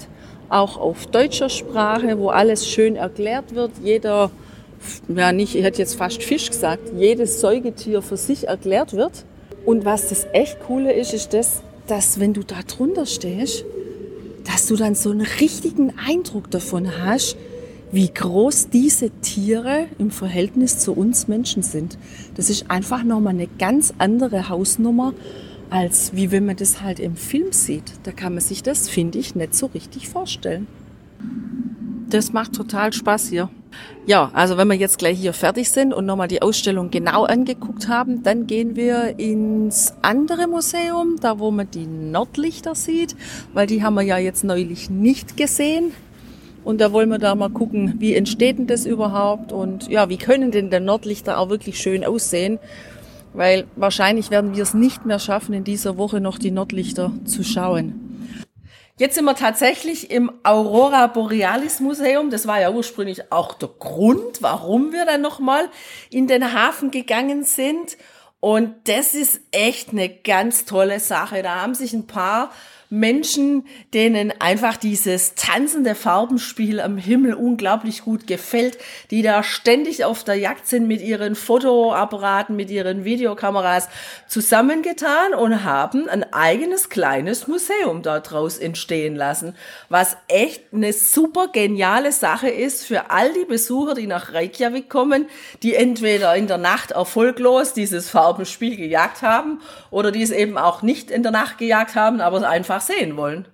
auch 0.49 0.77
auf 0.79 1.07
deutscher 1.07 1.49
Sprache, 1.49 2.19
wo 2.19 2.29
alles 2.29 2.69
schön 2.69 2.97
erklärt 2.97 3.55
wird. 3.55 3.73
Jeder, 3.83 4.31
ja 5.09 5.33
nicht, 5.33 5.55
ich 5.55 5.65
hätte 5.65 5.79
jetzt 5.79 5.95
fast 5.95 6.23
Fisch 6.23 6.49
gesagt, 6.49 6.93
jedes 6.97 7.41
Säugetier 7.41 8.03
für 8.03 8.17
sich 8.17 8.49
erklärt 8.49 8.93
wird. 8.95 9.25
Und 9.65 9.85
was 9.85 10.09
das 10.09 10.27
echt 10.33 10.61
coole 10.61 10.93
ist, 10.93 11.13
ist 11.13 11.33
das, 11.35 11.63
dass 11.87 12.21
wenn 12.21 12.33
du 12.33 12.43
da 12.43 12.57
drunter 12.67 13.07
stehst, 13.07 13.65
dass 14.45 14.67
du 14.67 14.77
dann 14.77 14.95
so 14.95 15.11
einen 15.11 15.27
richtigen 15.41 15.93
Eindruck 15.99 16.51
davon 16.51 16.91
hast, 17.05 17.37
wie 17.93 18.13
groß 18.13 18.69
diese 18.71 19.11
Tiere 19.11 19.87
im 19.99 20.11
Verhältnis 20.11 20.79
zu 20.79 20.93
uns 20.93 21.29
Menschen 21.29 21.63
sind. 21.63 21.99
Das 22.35 22.51
ist 22.51 22.71
einfach 22.71 23.03
nochmal 23.05 23.35
eine 23.35 23.49
ganz 23.59 23.95
andere 23.99 24.49
Hausnummer, 24.49 25.15
als 25.71 26.15
wie 26.15 26.31
wenn 26.31 26.47
man 26.47 26.57
das 26.57 26.81
halt 26.81 27.01
im 27.01 27.17
Film 27.17 27.53
sieht. 27.53 27.93
Da 28.05 28.13
kann 28.13 28.35
man 28.35 28.43
sich 28.43 28.63
das, 28.63 28.89
finde 28.89 29.19
ich, 29.19 29.35
nicht 29.35 29.55
so 29.55 29.67
richtig 29.67 30.09
vorstellen. 30.09 30.67
Das 32.09 32.33
macht 32.33 32.55
total 32.55 32.93
Spaß 32.93 33.29
hier. 33.29 33.51
Ja, 34.07 34.31
also 34.33 34.57
wenn 34.57 34.69
wir 34.69 34.77
jetzt 34.77 34.99
gleich 34.99 35.19
hier 35.19 35.33
fertig 35.33 35.71
sind 35.71 35.93
und 35.93 36.07
nochmal 36.07 36.29
die 36.29 36.41
Ausstellung 36.41 36.91
genau 36.91 37.25
angeguckt 37.25 37.89
haben, 37.89 38.23
dann 38.23 38.47
gehen 38.47 38.77
wir 38.77 39.19
ins 39.19 39.95
andere 40.03 40.47
Museum, 40.47 41.17
da 41.21 41.41
wo 41.41 41.51
man 41.51 41.69
die 41.71 41.87
Nordlichter 41.87 42.75
sieht, 42.75 43.17
weil 43.53 43.67
die 43.67 43.83
haben 43.83 43.95
wir 43.95 44.03
ja 44.03 44.19
jetzt 44.19 44.45
neulich 44.45 44.89
nicht 44.89 45.37
gesehen. 45.37 45.93
Und 46.63 46.81
da 46.81 46.93
wollen 46.93 47.09
wir 47.11 47.19
da 47.19 47.35
mal 47.35 47.51
gucken, 47.51 47.95
wie 47.99 48.15
entsteht 48.15 48.59
denn 48.59 48.67
das 48.67 48.87
überhaupt 48.87 49.53
und 49.53 49.89
ja, 49.89 50.09
wie 50.09 50.17
können 50.17 50.51
denn 50.51 50.71
der 50.71 50.81
Nordlichter 50.81 51.39
auch 51.39 51.49
wirklich 51.49 51.79
schön 51.79 52.05
aussehen? 52.05 52.59
Weil 53.37 53.67
wahrscheinlich 53.77 54.31
werden 54.31 54.57
wir 54.57 54.63
es 54.63 54.75
nicht 54.75 55.05
mehr 55.05 55.19
schaffen, 55.19 55.53
in 55.53 55.65
dieser 55.65 55.97
Woche 55.97 56.21
noch 56.21 56.39
die 56.39 56.51
Nordlichter 56.51 57.13
zu 57.25 57.45
schauen. 57.45 58.03
Jetzt 58.99 59.17
sind 59.17 59.27
wir 59.27 59.35
tatsächlich 59.35 60.11
im 60.11 60.33
Aurora 60.43 61.07
Borealis 61.07 61.81
Museum. 61.81 62.31
Das 62.31 62.47
war 62.47 62.61
ja 62.61 62.71
ursprünglich 62.71 63.31
auch 63.31 63.53
der 63.53 63.69
Grund, 63.69 64.41
warum 64.41 64.93
wir 64.93 65.05
dann 65.05 65.21
nochmal 65.21 65.69
in 66.09 66.27
den 66.27 66.55
Hafen 66.55 66.91
gegangen 66.91 67.45
sind. 67.45 67.99
Und 68.41 68.75
das 68.85 69.15
ist 69.15 69.41
echt 69.51 69.91
eine 69.91 70.09
ganz 70.09 70.65
tolle 70.65 70.99
Sache. 70.99 71.43
Da 71.43 71.61
haben 71.61 71.75
sich 71.75 71.93
ein 71.93 72.07
paar 72.07 72.51
Menschen, 72.89 73.67
denen 73.95 74.33
einfach 74.41 74.77
dieses 74.77 75.35
tanzende 75.35 75.95
Farbenspiel 75.95 76.81
am 76.81 76.99
Himmel 76.99 77.35
unglaublich 77.35 78.03
gut 78.03 78.27
gefällt, 78.27 78.79
die 79.11 79.23
da 79.23 79.43
ständig 79.43 80.05
auf 80.05 80.23
der 80.23 80.37
Jagd 80.37 80.69
sind 80.69 80.87
mit 80.87 81.01
ihren 81.01 81.35
Fotoapparaten, 81.35 82.55
mit 82.55 82.71
ihren 82.71 83.05
Videokameras 83.05 83.89
zusammengetan 84.29 85.35
und 85.35 85.65
haben 85.65 86.09
ein 86.09 86.33
eigenes 86.33 86.89
kleines 86.89 87.49
Museum 87.49 88.03
daraus 88.03 88.59
entstehen 88.59 89.17
lassen, 89.17 89.57
was 89.89 90.17
echt 90.29 90.73
eine 90.73 90.93
super 90.93 91.49
geniale 91.49 92.13
Sache 92.13 92.49
ist 92.49 92.87
für 92.87 93.11
all 93.11 93.33
die 93.33 93.45
Besucher, 93.47 93.95
die 93.95 94.07
nach 94.07 94.33
Reykjavik 94.33 94.89
kommen, 94.89 95.27
die 95.63 95.75
entweder 95.75 96.37
in 96.37 96.47
der 96.47 96.59
Nacht 96.59 96.93
erfolglos 96.93 97.73
dieses 97.73 98.09
Farbenspiel 98.11 98.77
gejagt 98.77 99.23
haben 99.23 99.61
oder 99.91 100.13
die 100.13 100.23
es 100.23 100.31
eben 100.31 100.57
auch 100.57 100.83
nicht 100.83 101.11
in 101.11 101.23
der 101.23 101.33
Nacht 101.33 101.59
gejagt 101.59 101.95
haben, 101.95 102.21
aber 102.21 102.47
einfach 102.49 102.76
einfach 102.77 102.81
sehen 102.81 103.17
wollen. 103.17 103.47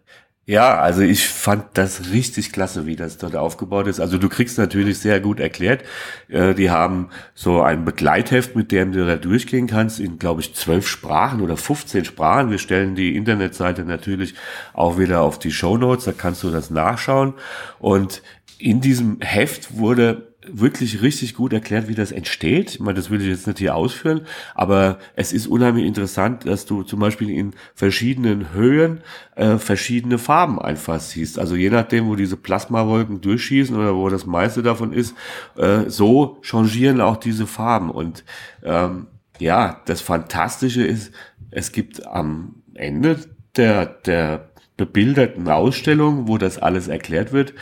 Ja, 0.44 0.80
also 0.80 1.02
ich 1.02 1.28
fand 1.28 1.66
das 1.74 2.10
richtig 2.10 2.52
klasse, 2.52 2.84
wie 2.84 2.96
das 2.96 3.16
dort 3.16 3.36
aufgebaut 3.36 3.86
ist. 3.86 4.00
Also 4.00 4.18
du 4.18 4.28
kriegst 4.28 4.58
natürlich 4.58 4.98
sehr 4.98 5.20
gut 5.20 5.38
erklärt. 5.38 5.84
Äh, 6.28 6.54
die 6.54 6.68
haben 6.68 7.10
so 7.32 7.62
ein 7.62 7.84
Begleitheft, 7.84 8.56
mit 8.56 8.72
dem 8.72 8.90
du 8.90 9.06
da 9.06 9.14
durchgehen 9.16 9.68
kannst, 9.68 10.00
in, 10.00 10.18
glaube 10.18 10.40
ich, 10.40 10.52
zwölf 10.56 10.88
Sprachen 10.88 11.42
oder 11.42 11.56
15 11.56 12.04
Sprachen. 12.04 12.50
Wir 12.50 12.58
stellen 12.58 12.96
die 12.96 13.14
Internetseite 13.14 13.84
natürlich 13.84 14.34
auch 14.72 14.98
wieder 14.98 15.20
auf 15.20 15.38
die 15.38 15.52
Show 15.52 15.76
Notes, 15.78 16.06
da 16.06 16.12
kannst 16.12 16.42
du 16.42 16.50
das 16.50 16.70
nachschauen. 16.70 17.34
Und 17.78 18.20
in 18.58 18.80
diesem 18.80 19.20
Heft 19.20 19.78
wurde 19.78 20.31
wirklich 20.46 21.02
richtig 21.02 21.34
gut 21.34 21.52
erklärt, 21.52 21.88
wie 21.88 21.94
das 21.94 22.12
entsteht. 22.12 22.74
Ich 22.74 22.80
meine, 22.80 22.94
das 22.94 23.10
will 23.10 23.20
ich 23.20 23.28
jetzt 23.28 23.46
nicht 23.46 23.58
hier 23.58 23.74
ausführen, 23.74 24.22
aber 24.54 24.98
es 25.14 25.32
ist 25.32 25.46
unheimlich 25.46 25.86
interessant, 25.86 26.46
dass 26.46 26.66
du 26.66 26.82
zum 26.82 27.00
Beispiel 27.00 27.30
in 27.30 27.52
verschiedenen 27.74 28.52
Höhen 28.52 29.02
äh, 29.36 29.58
verschiedene 29.58 30.18
Farben 30.18 30.58
einfach 30.58 31.00
siehst. 31.00 31.38
Also 31.38 31.54
je 31.54 31.70
nachdem, 31.70 32.08
wo 32.08 32.16
diese 32.16 32.36
Plasmawolken 32.36 33.20
durchschießen 33.20 33.76
oder 33.76 33.94
wo 33.94 34.08
das 34.08 34.26
meiste 34.26 34.62
davon 34.62 34.92
ist, 34.92 35.14
äh, 35.56 35.88
so 35.88 36.38
changieren 36.42 37.00
auch 37.00 37.16
diese 37.16 37.46
Farben. 37.46 37.90
Und 37.90 38.24
ähm, 38.64 39.06
ja, 39.38 39.80
das 39.86 40.00
Fantastische 40.00 40.84
ist, 40.84 41.12
es 41.50 41.72
gibt 41.72 42.06
am 42.06 42.62
Ende 42.74 43.18
der, 43.56 43.86
der 43.86 44.51
bebilderten 44.76 45.48
Ausstellung, 45.48 46.28
wo 46.28 46.38
das 46.38 46.58
alles 46.58 46.88
erklärt 46.88 47.32
wird, 47.32 47.52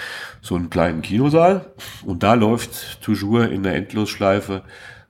so 0.41 0.55
einen 0.55 0.71
kleinen 0.71 1.03
Kinosaal. 1.03 1.73
Und 2.05 2.23
da 2.23 2.35
läuft 2.35 3.03
toujours 3.03 3.47
in 3.47 3.63
der 3.63 3.75
Endlosschleife 3.75 4.63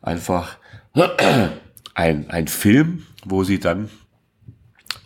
einfach 0.03 0.57
ein, 1.95 2.31
ein 2.31 2.49
Film, 2.49 3.07
wo 3.25 3.45
sie 3.45 3.61
dann 3.61 3.91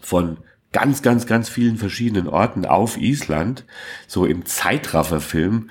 von 0.01 0.39
ganz, 0.73 1.03
ganz, 1.03 1.27
ganz 1.27 1.49
vielen 1.49 1.77
verschiedenen 1.77 2.29
Orten 2.29 2.67
auf 2.67 2.97
Island, 2.97 3.65
so 4.07 4.27
im 4.27 4.45
Zeitrafferfilm, 4.45 5.71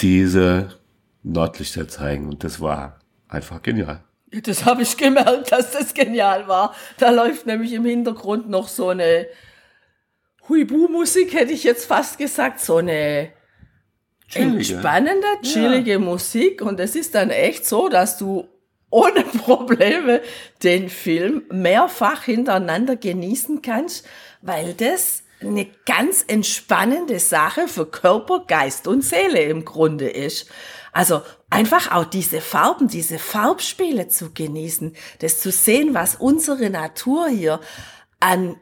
diese 0.00 0.78
Nordlichter 1.22 1.88
zeigen. 1.88 2.28
Und 2.28 2.44
das 2.44 2.60
war 2.60 3.00
einfach 3.28 3.62
genial. 3.62 4.02
Das 4.30 4.64
habe 4.64 4.82
ich 4.82 4.96
gemerkt, 4.96 5.52
dass 5.52 5.72
das 5.72 5.94
genial 5.94 6.48
war. 6.48 6.74
Da 6.98 7.10
läuft 7.10 7.46
nämlich 7.46 7.72
im 7.72 7.84
Hintergrund 7.84 8.48
noch 8.48 8.68
so 8.68 8.88
eine 8.88 9.26
Huibu-Musik 10.48 11.34
hätte 11.34 11.52
ich 11.52 11.64
jetzt 11.64 11.86
fast 11.86 12.18
gesagt, 12.18 12.60
so 12.60 12.76
eine 12.76 13.32
chillige. 14.28 14.74
entspannende, 14.74 15.26
chillige 15.42 15.92
ja. 15.92 15.98
Musik. 15.98 16.62
Und 16.62 16.80
es 16.80 16.96
ist 16.96 17.14
dann 17.14 17.30
echt 17.30 17.66
so, 17.66 17.88
dass 17.88 18.18
du 18.18 18.48
ohne 18.90 19.22
Probleme 19.44 20.20
den 20.62 20.88
Film 20.88 21.42
mehrfach 21.50 22.24
hintereinander 22.24 22.96
genießen 22.96 23.62
kannst, 23.62 24.06
weil 24.40 24.74
das 24.74 25.22
eine 25.40 25.66
ganz 25.86 26.24
entspannende 26.26 27.18
Sache 27.18 27.66
für 27.66 27.86
Körper, 27.86 28.44
Geist 28.46 28.86
und 28.86 29.04
Seele 29.04 29.42
im 29.42 29.64
Grunde 29.64 30.08
ist. 30.08 30.48
Also 30.92 31.22
einfach 31.50 31.90
auch 31.92 32.04
diese 32.04 32.40
Farben, 32.40 32.86
diese 32.86 33.18
Farbspiele 33.18 34.08
zu 34.08 34.32
genießen, 34.32 34.94
das 35.20 35.40
zu 35.40 35.50
sehen, 35.50 35.94
was 35.94 36.14
unsere 36.16 36.70
Natur 36.70 37.28
hier 37.28 37.60
an 38.20 38.56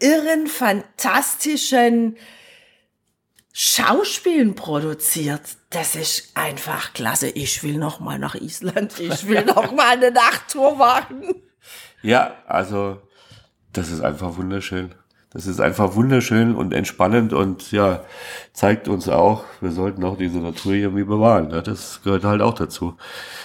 irren, 0.00 0.46
fantastischen 0.46 2.16
Schauspielen 3.52 4.54
produziert. 4.54 5.42
Das 5.70 5.96
ist 5.96 6.36
einfach 6.36 6.92
klasse. 6.92 7.28
Ich 7.28 7.62
will 7.64 7.78
noch 7.78 7.98
mal 7.98 8.18
nach 8.18 8.36
Island. 8.36 9.00
Ich 9.00 9.26
will 9.26 9.44
noch 9.46 9.72
mal 9.72 9.96
eine 9.96 10.12
Nachttour 10.12 10.76
machen. 10.76 11.34
Ja, 12.02 12.36
also 12.46 13.02
das 13.72 13.90
ist 13.90 14.00
einfach 14.00 14.36
wunderschön. 14.36 14.94
Das 15.30 15.46
ist 15.46 15.60
einfach 15.60 15.94
wunderschön 15.94 16.54
und 16.54 16.72
entspannend 16.72 17.34
und 17.34 17.70
ja, 17.70 18.04
zeigt 18.54 18.88
uns 18.88 19.08
auch, 19.08 19.44
wir 19.60 19.72
sollten 19.72 20.02
auch 20.04 20.16
diese 20.16 20.38
Natur 20.38 20.72
irgendwie 20.72 21.04
bewahren. 21.04 21.48
Ne? 21.48 21.62
Das 21.62 22.00
gehört 22.02 22.24
halt 22.24 22.40
auch 22.40 22.54
dazu. 22.54 22.96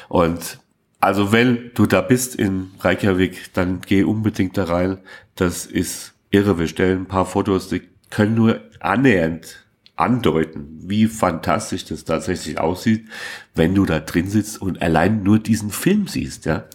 Und 0.07 0.59
also 1.01 1.33
wenn 1.33 1.71
du 1.73 1.85
da 1.85 1.99
bist 1.99 2.35
in 2.35 2.71
Reykjavik, 2.79 3.53
dann 3.53 3.81
geh 3.81 4.03
unbedingt 4.03 4.57
da 4.57 4.63
rein. 4.63 4.99
Das 5.35 5.65
ist 5.65 6.12
irre. 6.33 6.59
Wir 6.59 6.67
stellen 6.67 7.03
ein 7.03 7.07
paar 7.07 7.25
Fotos, 7.25 7.69
die 7.69 7.81
können 8.09 8.35
nur 8.35 8.61
annähernd 8.79 9.59
andeuten, 9.95 10.79
wie 10.81 11.05
fantastisch 11.07 11.85
das 11.85 12.03
tatsächlich 12.03 12.59
aussieht, 12.59 13.07
wenn 13.53 13.75
du 13.75 13.85
da 13.85 13.99
drin 13.99 14.27
sitzt 14.27 14.61
und 14.61 14.81
allein 14.81 15.21
nur 15.23 15.39
diesen 15.39 15.69
Film 15.69 16.07
siehst, 16.07 16.45
ja. 16.45 16.65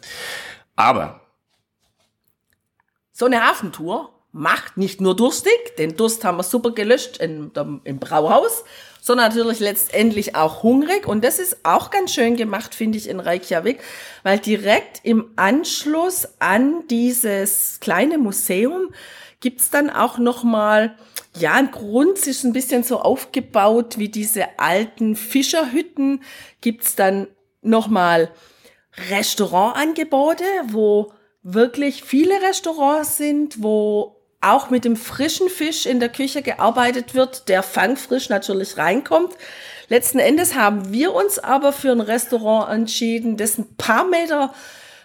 Aber 0.77 1.21
so 3.13 3.27
eine 3.27 3.43
Hafentour 3.45 4.15
macht 4.31 4.77
nicht 4.77 5.01
nur 5.01 5.17
durstig, 5.17 5.77
den 5.79 5.97
Durst 5.97 6.25
haben 6.25 6.37
wir 6.37 6.45
super 6.45 6.71
gelöscht 6.71 7.17
in, 7.17 7.51
im 7.83 7.99
Brauhaus, 7.99 8.65
sondern 9.01 9.31
natürlich 9.31 9.59
letztendlich 9.59 10.37
auch 10.37 10.63
hungrig. 10.63 11.09
Und 11.09 11.25
das 11.25 11.41
ist 11.41 11.65
auch 11.65 11.91
ganz 11.91 12.15
schön 12.15 12.37
gemacht, 12.37 12.75
finde 12.75 12.99
ich, 12.99 13.09
in 13.09 13.19
Reykjavik, 13.19 13.81
weil 14.23 14.39
direkt 14.39 15.01
im 15.03 15.33
Anschluss 15.35 16.29
an 16.39 16.87
dieses 16.89 17.81
kleine 17.81 18.19
Museum 18.19 18.93
gibt's 19.41 19.71
dann 19.71 19.91
auch 19.91 20.19
noch 20.19 20.43
mal 20.43 20.97
ja, 21.37 21.55
ein 21.55 21.71
Grund 21.71 22.27
ist 22.27 22.45
ein 22.45 22.53
bisschen 22.53 22.83
so 22.83 23.01
aufgebaut 23.01 23.99
wie 23.99 24.09
diese 24.09 24.59
alten 24.59 25.15
Fischerhütten. 25.15 26.23
Gibt's 26.61 26.97
dann 26.97 27.29
noch 27.63 27.89
mal 27.89 28.31
Restaurantangebote, 29.11 30.45
wo 30.69 31.13
wirklich 31.43 32.03
viele 32.03 32.43
Restaurants 32.43 33.17
sind, 33.17 33.63
wo 33.63 34.17
auch 34.41 34.71
mit 34.71 34.85
dem 34.85 34.97
frischen 34.97 35.49
Fisch 35.49 35.87
in 35.87 36.01
der 36.01 36.09
Küche 36.09 36.43
gearbeitet 36.43 37.15
wird, 37.15 37.49
der 37.49 37.63
fangfrisch 37.63 38.29
natürlich 38.29 38.77
reinkommt. 38.77 39.35
Letzten 39.89 40.19
Endes 40.19 40.55
haben 40.55 40.93
wir 40.93 41.15
uns 41.15 41.39
aber 41.39 41.73
für 41.73 41.91
ein 41.91 42.01
Restaurant 42.01 42.71
entschieden, 42.71 43.37
das 43.37 43.59
ein 43.59 43.75
paar 43.77 44.05
Meter 44.05 44.53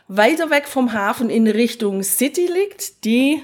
weiter 0.08 0.50
weg 0.50 0.68
vom 0.68 0.94
Hafen 0.94 1.30
in 1.30 1.48
Richtung 1.48 2.04
City 2.04 2.48
liegt, 2.48 3.06
die 3.06 3.44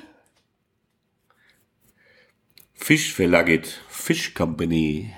Fischverlaget, 2.82 3.82
Fish 3.90 4.34
Company. 4.34 5.14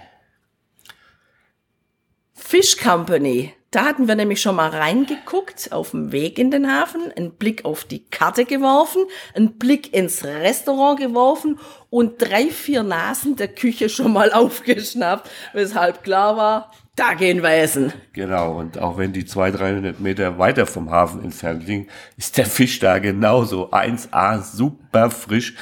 Fish 2.34 2.76
Company. 2.76 3.54
Da 3.69 3.86
hatten 3.86 4.10
wir 4.10 4.15
nämlich 4.15 4.41
schon 4.41 4.58
mal 4.58 4.69
reingeguckt 4.69 5.71
auf 5.71 5.91
dem 5.91 6.12
Weg 6.12 6.38
in 6.38 6.52
den 6.52 6.67
Hafen, 6.67 7.13
einen 7.15 7.32
Blick 7.36 7.63
auf 7.63 7.86
die 7.86 8.04
Karte 8.10 8.43
geworfen, 8.43 9.04
einen 9.36 9.58
Blick 9.58 9.93
ins 9.93 10.26
Restaurant 10.26 11.00
geworfen 11.00 11.60
und 11.89 12.21
drei, 12.21 12.50
vier 12.50 12.84
Nasen 12.84 13.38
der 13.38 13.47
Küche 13.47 13.88
schon 13.88 14.12
mal 14.12 14.34
aufgeschnappt, 14.34 15.30
weshalb 15.54 16.04
klar 16.04 16.36
war, 16.36 16.71
da 16.95 17.13
gehen 17.13 17.41
wir 17.41 17.52
essen. 17.52 17.93
Genau, 18.12 18.58
und 18.58 18.80
auch 18.80 18.97
wenn 18.97 19.13
die 19.13 19.26
200, 19.26 19.62
300 19.62 20.00
Meter 20.02 20.38
weiter 20.38 20.65
vom 20.65 20.89
Hafen 20.89 21.24
entfernt 21.24 21.65
liegen, 21.65 21.88
ist 22.17 22.38
der 22.38 22.47
Fisch 22.47 22.80
da 22.80 23.00
genauso 23.00 23.71
1A, 23.71 24.41
super 24.41 25.10
frisch 25.10 25.56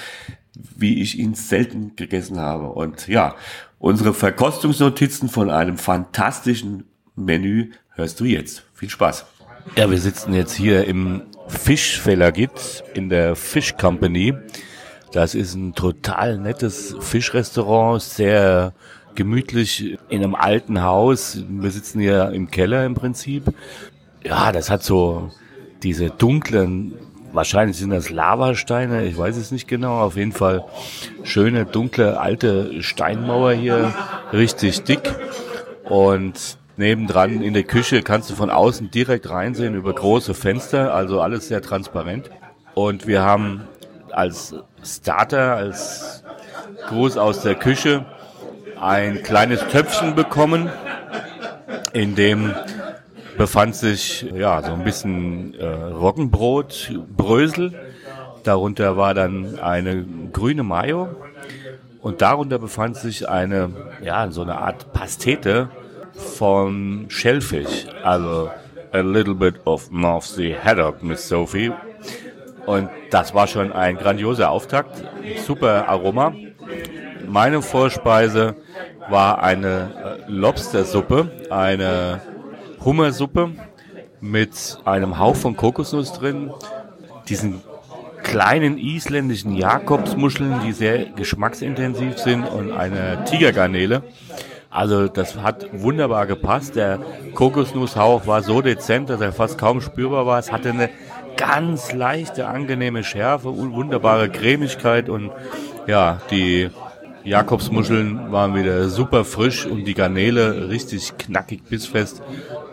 wie 0.76 1.02
ich 1.02 1.17
ihn 1.17 1.34
selten 1.34 1.95
gegessen 1.95 2.39
habe. 2.39 2.69
Und 2.69 3.08
ja, 3.08 3.36
unsere 3.78 4.13
Verkostungsnotizen 4.13 5.30
von 5.30 5.50
einem 5.50 5.78
fantastischen 5.78 6.86
Menü 7.15 7.72
hörst 7.91 8.19
du 8.19 8.26
jetzt. 8.26 8.63
Viel 8.74 8.89
Spaß. 8.89 9.26
Ja, 9.76 9.89
wir 9.89 10.00
sitzen 10.00 10.34
jetzt 10.34 10.54
hier 10.54 10.86
im 10.86 11.24
Fischfelagit 11.48 12.84
in 12.93 13.10
der 13.10 13.36
Fish 13.36 13.76
Company. 13.78 14.34
Das 15.12 15.36
ist 15.36 15.56
ein 15.56 15.74
total 15.74 16.38
nettes 16.38 16.95
Fischrestaurant, 17.00 18.02
sehr 18.02 18.74
gemütlich 19.15 19.98
in 20.10 20.24
einem 20.24 20.36
alten 20.36 20.82
Haus. 20.82 21.43
Wir 21.50 21.72
sitzen 21.72 22.00
hier 22.00 22.30
im 22.32 22.52
Keller 22.52 22.86
im 22.86 22.93
Prinzip. 22.93 23.54
Ja, 24.24 24.52
das 24.52 24.69
hat 24.69 24.84
so 24.84 25.32
diese 25.84 26.10
dunklen, 26.10 26.93
wahrscheinlich 27.34 27.78
sind 27.78 27.92
das 27.92 28.10
Lavasteine, 28.10 29.06
ich 29.06 29.18
weiß 29.18 29.38
es 29.38 29.52
nicht 29.52 29.68
genau, 29.68 30.00
auf 30.00 30.15
jeden 30.15 30.32
Fall 30.32 30.65
schöne, 31.24 31.65
dunkle, 31.65 32.20
alte 32.20 32.82
Steinmauer 32.82 33.54
hier, 33.54 33.94
richtig 34.34 34.84
dick. 34.84 35.02
Und 35.84 36.58
nebendran 36.78 37.42
in 37.42 37.54
der 37.54 37.63
Küche 37.63 38.02
kannst 38.04 38.30
du 38.30 38.36
von 38.36 38.50
außen 38.50 38.92
direkt 38.92 39.30
reinsehen 39.30 39.76
über 39.76 39.94
große 39.94 40.34
Fenster, 40.34 40.94
also 40.94 41.22
alles 41.22 41.48
sehr 41.48 41.62
transparent. 41.62 42.30
Und 42.74 43.08
wir 43.08 43.22
haben 43.22 43.68
als 44.12 44.56
Starter, 44.84 45.56
als 45.56 46.24
Gruß 46.88 47.18
aus 47.18 47.42
der 47.42 47.56
Küche, 47.56 48.06
ein 48.80 49.24
kleines 49.24 49.68
Töpfchen 49.68 50.15
bekommen, 50.15 50.70
in 51.92 52.15
dem 52.15 52.54
befand 53.39 53.73
sich 53.73 54.25
ja 54.36 54.62
so 54.62 54.73
ein 54.73 54.84
bisschen 54.84 55.54
äh, 55.54 55.65
Roggenbrot, 55.65 56.91
Brösel. 57.15 57.73
Darunter 58.43 58.97
war 58.97 59.13
dann 59.13 59.58
eine 59.60 60.06
grüne 60.34 60.63
Mayo 60.63 61.08
und 62.02 62.21
darunter 62.21 62.60
befand 62.60 62.97
sich 62.97 63.30
eine 63.30 63.71
ja 64.04 64.30
so 64.30 64.41
eine 64.41 64.58
Art 64.58 64.91
Pastete 64.91 65.69
von 66.12 67.06
Shellfish, 67.08 67.88
also 68.04 68.52
a 68.91 68.99
little 68.99 69.36
bit 69.36 69.56
of 69.65 69.89
North 69.89 70.25
Sea 70.25 70.58
haddock, 70.62 71.02
Miss 71.02 71.30
Sophie. 71.30 71.71
Und 72.65 72.89
das 73.10 73.34
war 73.34 73.47
schon 73.47 73.71
ein 73.71 73.95
grandioser 73.95 74.52
Auftakt, 74.52 75.02
super 75.47 75.88
Aroma. 75.88 76.34
Meine 77.25 77.62
Vorspeise 77.62 78.58
war 79.10 79.41
eine 79.41 80.17
äh, 80.28 80.30
Lobstersuppe, 80.30 81.47
eine 81.49 82.19
Hummersuppe 82.84 83.52
mit 84.22 84.80
einem 84.86 85.20
Hauch 85.20 85.36
von 85.36 85.56
Kokosnuss 85.56 86.13
drin, 86.13 86.52
diesen 87.28 87.62
kleinen 88.24 88.78
isländischen 88.78 89.56
Jakobsmuscheln, 89.56 90.62
die 90.65 90.72
sehr 90.72 91.06
geschmacksintensiv 91.06 92.18
sind 92.18 92.44
und 92.44 92.72
eine 92.72 93.24
Tigergarnele. 93.26 94.04
Also 94.70 95.08
das 95.08 95.36
hat 95.38 95.68
wunderbar 95.74 96.28
gepasst. 96.28 96.76
Der 96.76 97.00
Kokosnusshauch 97.34 98.28
war 98.28 98.44
so 98.44 98.62
dezent, 98.62 99.10
dass 99.10 99.20
er 99.20 99.34
fast 99.34 99.58
kaum 99.58 99.82
spürbar 99.82 100.26
war. 100.26 100.38
Es 100.38 100.52
hatte 100.52 100.70
eine 100.70 100.89
ganz 101.38 101.94
leichte, 101.94 102.48
angenehme 102.48 103.04
Schärfe 103.04 103.50
und 103.50 103.74
wunderbare 103.74 104.30
Cremigkeit 104.30 105.10
und 105.10 105.32
ja, 105.88 106.22
die 106.30 106.70
Jakobsmuscheln 107.23 108.32
waren 108.32 108.55
wieder 108.55 108.89
super 108.89 109.25
frisch 109.25 109.65
und 109.65 109.86
die 109.86 109.93
Garnele 109.93 110.69
richtig 110.69 111.17
knackig 111.17 111.63
bissfest. 111.63 112.21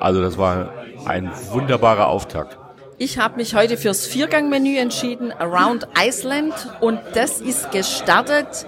Also 0.01 0.21
das 0.21 0.39
war 0.39 0.73
ein 1.05 1.31
wunderbarer 1.51 2.09
Auftakt. 2.09 2.59
Ich 2.99 3.19
habe 3.19 3.37
mich 3.37 3.55
heute 3.55 3.77
fürs 3.77 4.07
Viergangmenü 4.07 4.79
entschieden, 4.79 5.31
Around 5.31 5.87
Iceland. 5.99 6.55
Und 6.81 6.99
das 7.15 7.41
ist 7.43 7.71
gestartet 7.71 8.67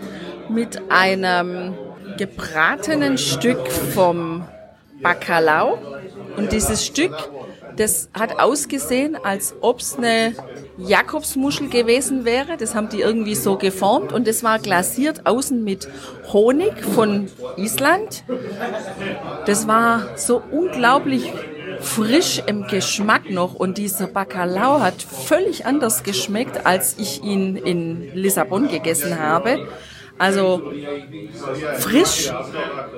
mit 0.51 0.83
einem 0.91 1.75
gebratenen 2.19 3.17
Stück 3.17 3.71
vom 3.71 4.47
Bacalao. 5.03 5.79
Und 6.37 6.53
dieses 6.53 6.85
Stück, 6.85 7.15
das 7.79 8.11
hat 8.13 8.41
ausgesehen, 8.41 9.17
als 9.17 9.55
ob 9.61 9.81
es 9.81 9.97
eine 9.97 10.35
Jakobsmuschel 10.79 11.69
gewesen 11.69 12.25
wäre. 12.25 12.57
Das 12.57 12.75
haben 12.75 12.89
die 12.89 13.01
irgendwie 13.01 13.37
so 13.37 13.57
geformt 13.57 14.13
und 14.13 14.27
das 14.27 14.43
war 14.43 14.59
glasiert 14.59 15.27
außen 15.27 15.63
mit 15.63 15.89
Honig 16.33 16.83
von 16.83 17.29
Island. 17.57 18.25
Das 19.47 19.69
war 19.69 20.17
so 20.17 20.43
unglaublich 20.51 21.33
frisch 21.81 22.43
im 22.47 22.67
Geschmack 22.67 23.31
noch 23.31 23.55
und 23.55 23.79
dieser 23.79 24.09
Bacalao 24.09 24.81
hat 24.81 25.01
völlig 25.03 25.65
anders 25.65 26.03
geschmeckt, 26.03 26.67
als 26.67 26.97
ich 26.99 27.23
ihn 27.23 27.57
in 27.57 28.13
Lissabon 28.15 28.69
gegessen 28.69 29.21
habe. 29.21 29.69
Also 30.19 30.73
frisch 31.79 32.31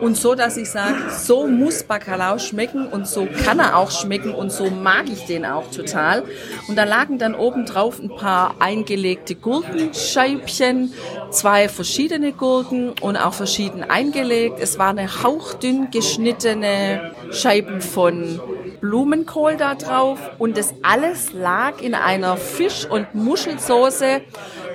und 0.00 0.16
so, 0.16 0.34
dass 0.34 0.56
ich 0.56 0.70
sage, 0.70 0.96
so 1.10 1.46
muss 1.46 1.82
Bacalao 1.82 2.38
schmecken 2.38 2.86
und 2.86 3.06
so 3.06 3.28
kann 3.44 3.58
er 3.58 3.76
auch 3.76 3.90
schmecken 3.90 4.34
und 4.34 4.50
so 4.50 4.70
mag 4.70 5.04
ich 5.08 5.26
den 5.26 5.44
auch 5.44 5.70
total. 5.70 6.24
Und 6.66 6.76
da 6.76 6.84
lagen 6.84 7.18
dann 7.18 7.34
oben 7.34 7.66
drauf 7.66 7.98
ein 7.98 8.08
paar 8.08 8.54
eingelegte 8.58 9.34
Gurkenscheibchen, 9.34 10.94
zwei 11.30 11.68
verschiedene 11.68 12.32
Gurken 12.32 12.94
und 13.00 13.16
auch 13.16 13.34
verschieden 13.34 13.82
eingelegt. 13.82 14.58
Es 14.58 14.78
war 14.78 14.90
eine 14.90 15.22
hauchdünn 15.22 15.90
geschnittene 15.90 17.12
Scheiben 17.32 17.82
von 17.82 18.40
Blumenkohl 18.80 19.56
da 19.56 19.74
drauf 19.74 20.18
und 20.38 20.56
das 20.56 20.72
alles 20.82 21.32
lag 21.34 21.82
in 21.82 21.94
einer 21.94 22.36
Fisch- 22.38 22.86
und 22.86 23.14
Muschelsoße. 23.14 24.22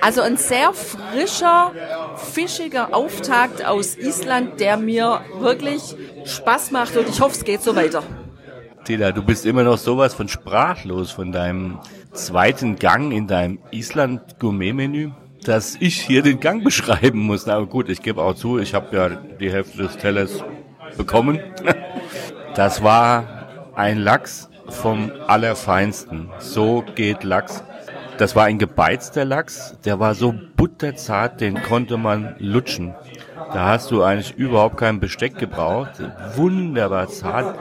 Also 0.00 0.20
ein 0.22 0.36
sehr 0.36 0.72
frischer, 0.72 1.72
fischiger 2.16 2.94
Auftakt 2.94 3.64
aus 3.64 3.96
Island, 3.96 4.60
der 4.60 4.76
mir 4.76 5.20
wirklich 5.38 5.96
Spaß 6.24 6.70
macht 6.70 6.96
und 6.96 7.08
ich 7.08 7.20
hoffe, 7.20 7.34
es 7.34 7.44
geht 7.44 7.62
so 7.62 7.74
weiter. 7.74 8.02
Tila, 8.84 9.10
du 9.10 9.22
bist 9.22 9.46
immer 9.46 9.64
noch 9.64 9.78
sowas 9.78 10.14
von 10.14 10.28
sprachlos 10.28 11.10
von 11.10 11.32
deinem 11.32 11.80
zweiten 12.12 12.76
Gang 12.76 13.12
in 13.12 13.26
deinem 13.26 13.58
Island-Gourmet-Menü, 13.72 15.10
dass 15.44 15.76
ich 15.80 16.00
hier 16.00 16.22
den 16.22 16.38
Gang 16.38 16.62
beschreiben 16.62 17.18
muss. 17.18 17.48
Aber 17.48 17.66
gut, 17.66 17.88
ich 17.88 18.00
gebe 18.02 18.22
auch 18.22 18.34
zu, 18.34 18.58
ich 18.58 18.74
habe 18.74 18.96
ja 18.96 19.08
die 19.08 19.50
Hälfte 19.50 19.78
des 19.78 19.96
Tellers 19.96 20.42
bekommen. 20.96 21.40
Das 22.54 22.82
war 22.82 23.72
ein 23.74 23.98
Lachs 23.98 24.48
vom 24.70 25.12
Allerfeinsten. 25.26 26.30
So 26.38 26.82
geht 26.94 27.22
Lachs. 27.22 27.62
Das 28.18 28.34
war 28.34 28.44
ein 28.44 28.58
gebeizter 28.58 29.24
Lachs, 29.24 29.76
der 29.84 30.00
war 30.00 30.14
so 30.14 30.34
butterzart, 30.56 31.40
den 31.40 31.62
konnte 31.62 31.96
man 31.96 32.34
lutschen. 32.38 32.94
Da 33.52 33.66
hast 33.66 33.90
du 33.90 34.02
eigentlich 34.02 34.34
überhaupt 34.36 34.78
kein 34.78 35.00
Besteck 35.00 35.38
gebraucht. 35.38 35.92
Wunderbar 36.34 37.08
zart. 37.08 37.58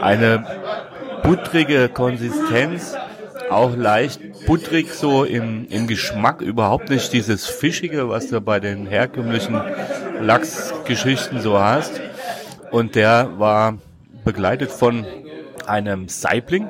Eine 0.00 0.44
buttrige 1.22 1.88
Konsistenz, 1.88 2.96
auch 3.50 3.76
leicht 3.76 4.46
butterig 4.46 4.92
so 4.94 5.24
im, 5.24 5.66
im 5.68 5.86
Geschmack, 5.86 6.40
überhaupt 6.40 6.88
nicht 6.88 7.12
dieses 7.12 7.46
Fischige, 7.46 8.08
was 8.08 8.28
du 8.28 8.40
bei 8.40 8.60
den 8.60 8.86
herkömmlichen 8.86 9.60
Lachsgeschichten 10.20 11.40
so 11.40 11.58
hast. 11.58 12.00
Und 12.70 12.94
der 12.94 13.38
war 13.38 13.78
begleitet 14.24 14.70
von 14.70 15.04
einem 15.66 16.08
Saibling. 16.08 16.68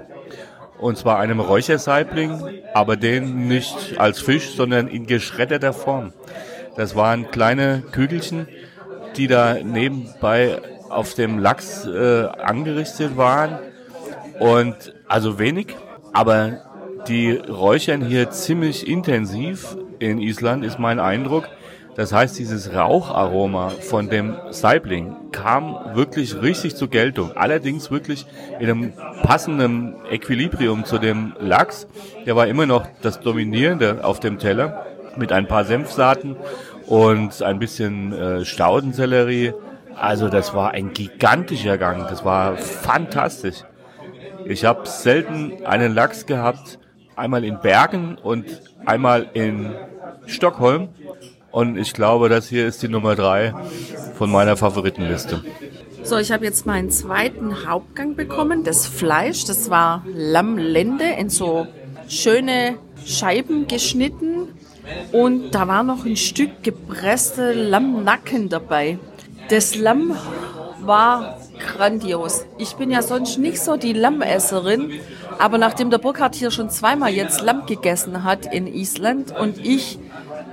Und 0.80 0.96
zwar 0.96 1.18
einem 1.18 1.40
Räuchersaibling, 1.40 2.42
aber 2.72 2.96
den 2.96 3.48
nicht 3.48 3.98
als 3.98 4.20
Fisch, 4.20 4.54
sondern 4.54 4.88
in 4.88 5.06
geschredderter 5.06 5.72
Form. 5.74 6.12
Das 6.76 6.96
waren 6.96 7.30
kleine 7.30 7.82
Kügelchen, 7.92 8.48
die 9.16 9.26
da 9.26 9.54
nebenbei 9.62 10.58
auf 10.88 11.14
dem 11.14 11.38
Lachs 11.38 11.86
äh, 11.86 12.24
angerichtet 12.24 13.16
waren. 13.16 13.58
Und 14.38 14.94
also 15.06 15.38
wenig, 15.38 15.76
aber 16.14 16.62
die 17.08 17.32
räuchern 17.32 18.02
hier 18.02 18.30
ziemlich 18.30 18.88
intensiv 18.88 19.76
in 19.98 20.18
Island, 20.18 20.64
ist 20.64 20.78
mein 20.78 20.98
Eindruck. 20.98 21.48
Das 21.96 22.12
heißt, 22.12 22.38
dieses 22.38 22.72
Raucharoma 22.74 23.70
von 23.80 24.08
dem 24.08 24.36
Saibling 24.50 25.16
kam 25.32 25.76
wirklich 25.94 26.40
richtig 26.40 26.76
zur 26.76 26.88
Geltung. 26.88 27.32
Allerdings 27.36 27.90
wirklich 27.90 28.26
in 28.58 28.70
einem 28.70 28.92
passenden 29.22 29.96
Equilibrium 30.10 30.84
zu 30.84 30.98
dem 30.98 31.34
Lachs. 31.40 31.86
Der 32.26 32.36
war 32.36 32.46
immer 32.46 32.66
noch 32.66 32.86
das 33.02 33.20
Dominierende 33.20 34.04
auf 34.04 34.20
dem 34.20 34.38
Teller 34.38 34.86
mit 35.16 35.32
ein 35.32 35.48
paar 35.48 35.64
Senfsaaten 35.64 36.36
und 36.86 37.42
ein 37.42 37.58
bisschen 37.58 38.12
äh, 38.12 38.44
Staudensellerie. 38.44 39.52
Also 39.96 40.28
das 40.28 40.54
war 40.54 40.70
ein 40.70 40.92
gigantischer 40.92 41.76
Gang. 41.76 42.06
Das 42.08 42.24
war 42.24 42.56
fantastisch. 42.56 43.64
Ich 44.44 44.64
habe 44.64 44.86
selten 44.86 45.66
einen 45.66 45.94
Lachs 45.94 46.24
gehabt, 46.26 46.78
einmal 47.16 47.44
in 47.44 47.60
Bergen 47.60 48.16
und 48.16 48.46
einmal 48.86 49.28
in 49.34 49.74
Stockholm. 50.26 50.88
Und 51.52 51.76
ich 51.76 51.92
glaube, 51.94 52.28
das 52.28 52.48
hier 52.48 52.66
ist 52.66 52.82
die 52.82 52.88
Nummer 52.88 53.16
drei 53.16 53.54
von 54.16 54.30
meiner 54.30 54.56
Favoritenliste. 54.56 55.44
So, 56.02 56.16
ich 56.16 56.32
habe 56.32 56.44
jetzt 56.44 56.64
meinen 56.66 56.90
zweiten 56.90 57.66
Hauptgang 57.68 58.14
bekommen. 58.14 58.64
Das 58.64 58.86
Fleisch, 58.86 59.44
das 59.44 59.68
war 59.70 60.04
Lammlende 60.14 61.04
in 61.18 61.28
so 61.28 61.66
schöne 62.08 62.76
Scheiben 63.04 63.66
geschnitten. 63.66 64.48
Und 65.12 65.50
da 65.52 65.68
war 65.68 65.82
noch 65.82 66.04
ein 66.04 66.16
Stück 66.16 66.62
gepresste 66.62 67.52
Lammnacken 67.52 68.48
dabei. 68.48 68.98
Das 69.48 69.74
Lamm 69.74 70.16
war 70.80 71.38
grandios. 71.58 72.46
Ich 72.58 72.74
bin 72.74 72.90
ja 72.90 73.02
sonst 73.02 73.38
nicht 73.38 73.60
so 73.60 73.76
die 73.76 73.92
Lammesserin, 73.92 74.92
aber 75.38 75.58
nachdem 75.58 75.90
der 75.90 75.98
Burkhard 75.98 76.34
hier 76.34 76.50
schon 76.50 76.70
zweimal 76.70 77.10
jetzt 77.10 77.42
Lamm 77.42 77.66
gegessen 77.66 78.24
hat 78.24 78.52
in 78.52 78.66
Island 78.66 79.34
und 79.38 79.58
ich 79.64 79.98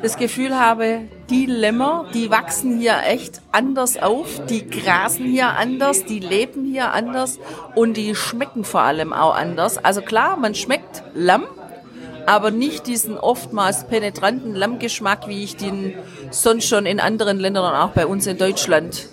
das 0.01 0.17
Gefühl 0.17 0.57
habe, 0.57 1.01
die 1.29 1.45
Lämmer, 1.45 2.05
die 2.13 2.29
wachsen 2.29 2.79
hier 2.79 2.97
echt 3.05 3.41
anders 3.51 3.97
auf, 3.97 4.45
die 4.45 4.67
grasen 4.67 5.25
hier 5.25 5.49
anders, 5.49 6.05
die 6.05 6.19
leben 6.19 6.65
hier 6.65 6.93
anders 6.93 7.39
und 7.75 7.97
die 7.97 8.15
schmecken 8.15 8.63
vor 8.63 8.81
allem 8.81 9.11
auch 9.11 9.35
anders. 9.35 9.83
Also 9.83 10.01
klar, 10.01 10.37
man 10.37 10.53
schmeckt 10.53 11.03
Lamm, 11.15 11.45
aber 12.27 12.51
nicht 12.51 12.87
diesen 12.87 13.17
oftmals 13.17 13.87
penetranten 13.87 14.53
Lammgeschmack, 14.53 15.27
wie 15.27 15.43
ich 15.43 15.55
den 15.55 15.95
sonst 16.29 16.67
schon 16.67 16.85
in 16.85 16.99
anderen 16.99 17.39
Ländern 17.39 17.73
und 17.73 17.79
auch 17.79 17.91
bei 17.91 18.05
uns 18.05 18.27
in 18.27 18.37
Deutschland 18.37 19.09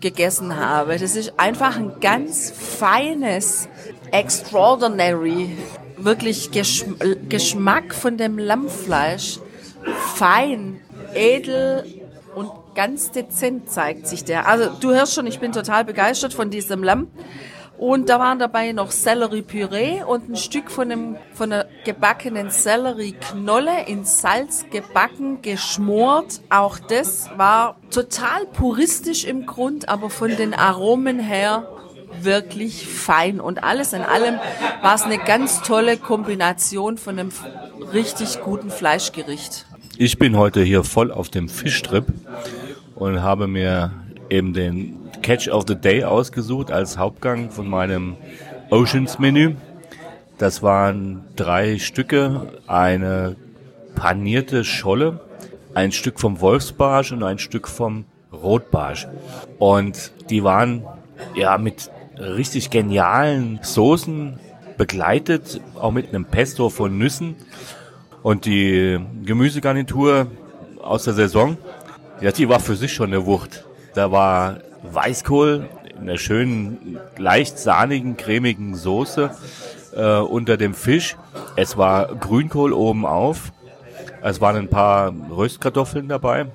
gegessen 0.00 0.56
habe. 0.56 0.98
Das 0.98 1.16
ist 1.16 1.38
einfach 1.38 1.76
ein 1.76 1.92
ganz 2.00 2.50
feines, 2.50 3.68
extraordinary, 4.12 5.56
wirklich 5.96 6.50
Geschmack 6.52 7.94
von 7.94 8.16
dem 8.16 8.38
Lammfleisch 8.38 9.40
fein, 10.14 10.80
edel 11.14 11.84
und 12.34 12.50
ganz 12.74 13.10
dezent 13.10 13.70
zeigt 13.70 14.06
sich 14.06 14.24
der. 14.24 14.46
Also 14.46 14.70
du 14.80 14.90
hörst 14.90 15.14
schon, 15.14 15.26
ich 15.26 15.40
bin 15.40 15.52
total 15.52 15.84
begeistert 15.84 16.34
von 16.34 16.50
diesem 16.50 16.82
Lamm. 16.82 17.08
Und 17.78 18.08
da 18.08 18.18
waren 18.18 18.40
dabei 18.40 18.72
noch 18.72 18.90
Selleriepüree 18.90 20.02
und 20.02 20.28
ein 20.28 20.36
Stück 20.36 20.68
von, 20.68 20.90
einem, 20.90 21.16
von 21.32 21.52
einer 21.52 21.66
gebackenen 21.84 22.50
Sellerieknolle 22.50 23.86
in 23.86 24.04
Salz 24.04 24.66
gebacken, 24.68 25.42
geschmort. 25.42 26.40
Auch 26.50 26.80
das 26.80 27.30
war 27.36 27.76
total 27.92 28.46
puristisch 28.46 29.24
im 29.24 29.46
Grund, 29.46 29.88
aber 29.88 30.10
von 30.10 30.36
den 30.36 30.54
Aromen 30.54 31.20
her 31.20 31.68
wirklich 32.20 32.84
fein. 32.84 33.40
Und 33.40 33.62
alles 33.62 33.92
in 33.92 34.02
allem 34.02 34.40
war 34.82 34.96
es 34.96 35.02
eine 35.02 35.18
ganz 35.18 35.62
tolle 35.62 35.98
Kombination 35.98 36.98
von 36.98 37.16
einem 37.16 37.32
richtig 37.92 38.40
guten 38.42 38.70
Fleischgericht. 38.70 39.67
Ich 40.00 40.16
bin 40.16 40.36
heute 40.36 40.62
hier 40.62 40.84
voll 40.84 41.10
auf 41.10 41.28
dem 41.28 41.48
Fischtrip 41.48 42.06
und 42.94 43.20
habe 43.20 43.48
mir 43.48 43.90
eben 44.30 44.52
den 44.52 44.94
Catch 45.22 45.48
of 45.48 45.64
the 45.66 45.74
Day 45.74 46.04
ausgesucht 46.04 46.70
als 46.70 46.98
Hauptgang 46.98 47.50
von 47.50 47.68
meinem 47.68 48.16
Oceans 48.70 49.18
Menü. 49.18 49.56
Das 50.38 50.62
waren 50.62 51.24
drei 51.34 51.80
Stücke, 51.80 52.52
eine 52.68 53.34
panierte 53.96 54.62
Scholle, 54.62 55.18
ein 55.74 55.90
Stück 55.90 56.20
vom 56.20 56.40
Wolfsbarsch 56.40 57.10
und 57.10 57.24
ein 57.24 57.40
Stück 57.40 57.66
vom 57.66 58.04
Rotbarsch. 58.32 59.08
Und 59.58 60.12
die 60.30 60.44
waren 60.44 60.84
ja 61.34 61.58
mit 61.58 61.90
richtig 62.16 62.70
genialen 62.70 63.58
Soßen 63.62 64.38
begleitet, 64.76 65.60
auch 65.74 65.90
mit 65.90 66.10
einem 66.10 66.24
Pesto 66.24 66.68
von 66.68 66.96
Nüssen 66.98 67.34
und 68.22 68.44
die 68.44 68.98
Gemüsegarnitur 69.24 70.26
aus 70.82 71.04
der 71.04 71.14
Saison, 71.14 71.56
ja, 72.20 72.32
die 72.32 72.48
war 72.48 72.60
für 72.60 72.76
sich 72.76 72.92
schon 72.92 73.08
eine 73.08 73.26
Wucht. 73.26 73.64
Da 73.94 74.10
war 74.10 74.58
Weißkohl 74.82 75.68
in 75.94 76.02
einer 76.02 76.18
schönen, 76.18 76.98
leicht 77.16 77.58
sahnigen, 77.58 78.16
cremigen 78.16 78.74
Soße 78.74 79.30
äh, 79.94 80.18
unter 80.18 80.56
dem 80.56 80.74
Fisch. 80.74 81.16
Es 81.56 81.76
war 81.76 82.14
Grünkohl 82.14 82.72
oben 82.72 83.06
auf. 83.06 83.52
Es 84.22 84.40
waren 84.40 84.56
ein 84.56 84.68
paar 84.68 85.12
Röstkartoffeln 85.30 86.08
dabei. 86.08 86.46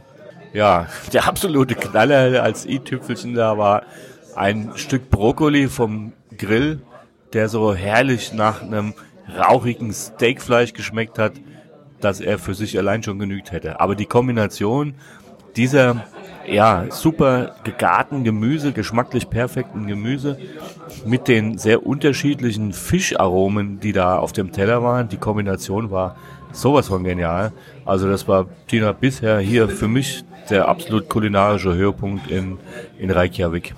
Ja, 0.54 0.88
der 1.13 1.28
absolute 1.28 1.76
Knaller 1.76 2.43
als 2.43 2.65
i-Tüpfelchen 2.65 3.36
da 3.36 3.58
war 3.58 3.84
ein 4.36 4.71
Stück 4.76 5.10
Brokkoli 5.10 5.67
vom 5.67 6.13
Grill, 6.38 6.82
der 7.34 7.49
so 7.49 7.73
herrlich 7.73 8.34
nach 8.34 8.62
einem 8.62 8.93
rauchigen 9.38 9.93
Steakfleisch 9.93 10.73
geschmeckt 10.73 11.19
hat 11.19 11.34
dass 12.04 12.20
er 12.20 12.39
für 12.39 12.54
sich 12.54 12.78
allein 12.78 13.04
schon 13.04 13.20
genügt 13.20 13.52
hätte. 13.52 13.80
Aber 13.80 13.96
die 13.96 14.06
Kombination 14.06 14.96
dieser 15.56 16.04
ja, 16.48 16.86
super 16.89 17.56
gegarten 17.63 18.24
Gemüse, 18.24 18.74
geschmacklich 18.74 19.30
perfekten 19.30 19.88
Gemüse 19.88 20.38
mit 21.06 21.28
den 21.28 21.58
sehr 21.58 21.86
unterschiedlichen 21.86 22.74
Fischaromen, 22.74 23.80
die 23.80 23.94
da 23.94 24.18
auf 24.18 24.34
dem 24.34 24.52
Teller 24.52 24.84
waren. 24.84 25.10
Die 25.10 25.18
Kombination 25.18 25.92
war 25.92 26.16
sowas 26.52 26.88
von 26.88 27.04
genial. 27.04 27.52
Also 27.86 28.10
das 28.10 28.28
war, 28.28 28.48
Tina, 28.68 28.92
bisher 28.92 29.39
hier 29.39 29.70
für 29.70 29.88
mich 29.88 30.24
der 30.50 30.68
absolut 30.68 31.10
kulinarische 31.10 31.74
Höhepunkt 31.74 32.30
in, 32.30 32.58
in 33.00 33.10
Reykjavik. 33.10 33.74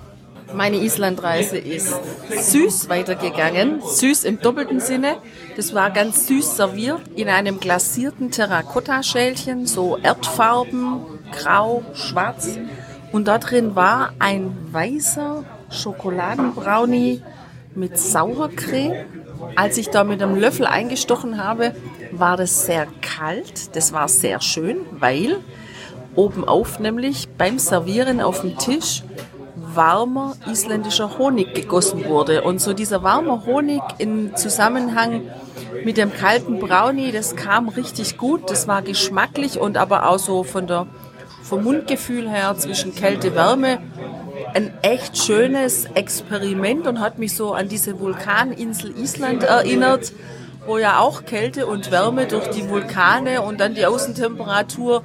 Meine 0.56 0.78
Islandreise 0.78 1.58
ist 1.58 1.94
süß 2.30 2.88
weitergegangen, 2.88 3.82
süß 3.82 4.24
im 4.24 4.40
doppelten 4.40 4.80
Sinne. 4.80 5.16
Das 5.54 5.74
war 5.74 5.90
ganz 5.90 6.26
süß 6.28 6.56
serviert 6.56 7.02
in 7.14 7.28
einem 7.28 7.60
glasierten 7.60 8.30
Terrakotta-Schälchen, 8.30 9.66
so 9.66 9.98
Erdfarben, 9.98 11.02
grau, 11.30 11.84
schwarz. 11.92 12.58
Und 13.12 13.28
da 13.28 13.36
drin 13.36 13.76
war 13.76 14.14
ein 14.18 14.56
weißer 14.72 15.44
Schokoladenbrownie 15.70 17.20
mit 17.74 17.98
Sauercreme. 17.98 19.04
Als 19.56 19.76
ich 19.76 19.90
da 19.90 20.04
mit 20.04 20.22
einem 20.22 20.36
Löffel 20.36 20.64
eingestochen 20.64 21.36
habe, 21.36 21.76
war 22.12 22.38
das 22.38 22.64
sehr 22.64 22.86
kalt. 23.02 23.76
Das 23.76 23.92
war 23.92 24.08
sehr 24.08 24.40
schön, 24.40 24.78
weil 24.92 25.36
oben 26.14 26.48
auf 26.48 26.78
nämlich 26.78 27.28
beim 27.36 27.58
Servieren 27.58 28.22
auf 28.22 28.40
dem 28.40 28.56
Tisch 28.56 29.02
warmer 29.76 30.34
isländischer 30.50 31.18
Honig 31.18 31.54
gegossen 31.54 32.04
wurde. 32.06 32.42
Und 32.42 32.60
so 32.60 32.72
dieser 32.72 33.02
warme 33.02 33.46
Honig 33.46 33.82
im 33.98 34.34
Zusammenhang 34.34 35.22
mit 35.84 35.96
dem 35.96 36.12
kalten 36.12 36.58
Brownie, 36.58 37.12
das 37.12 37.36
kam 37.36 37.68
richtig 37.68 38.18
gut. 38.18 38.50
Das 38.50 38.66
war 38.66 38.82
geschmacklich 38.82 39.58
und 39.58 39.76
aber 39.76 40.08
auch 40.08 40.18
so 40.18 40.42
von 40.42 40.66
der, 40.66 40.86
vom 41.42 41.62
Mundgefühl 41.64 42.28
her 42.28 42.56
zwischen 42.56 42.94
Kälte, 42.94 43.34
Wärme 43.34 43.78
ein 44.54 44.72
echt 44.82 45.18
schönes 45.18 45.84
Experiment 45.94 46.86
und 46.86 47.00
hat 47.00 47.18
mich 47.18 47.36
so 47.36 47.52
an 47.52 47.68
diese 47.68 48.00
Vulkaninsel 48.00 48.96
Island 48.98 49.42
erinnert 49.42 50.12
wo 50.66 50.78
ja 50.78 50.98
auch 50.98 51.24
Kälte 51.24 51.66
und 51.66 51.90
Wärme 51.90 52.26
durch 52.26 52.48
die 52.48 52.68
Vulkane 52.68 53.42
und 53.42 53.60
dann 53.60 53.74
die 53.74 53.86
Außentemperatur 53.86 55.02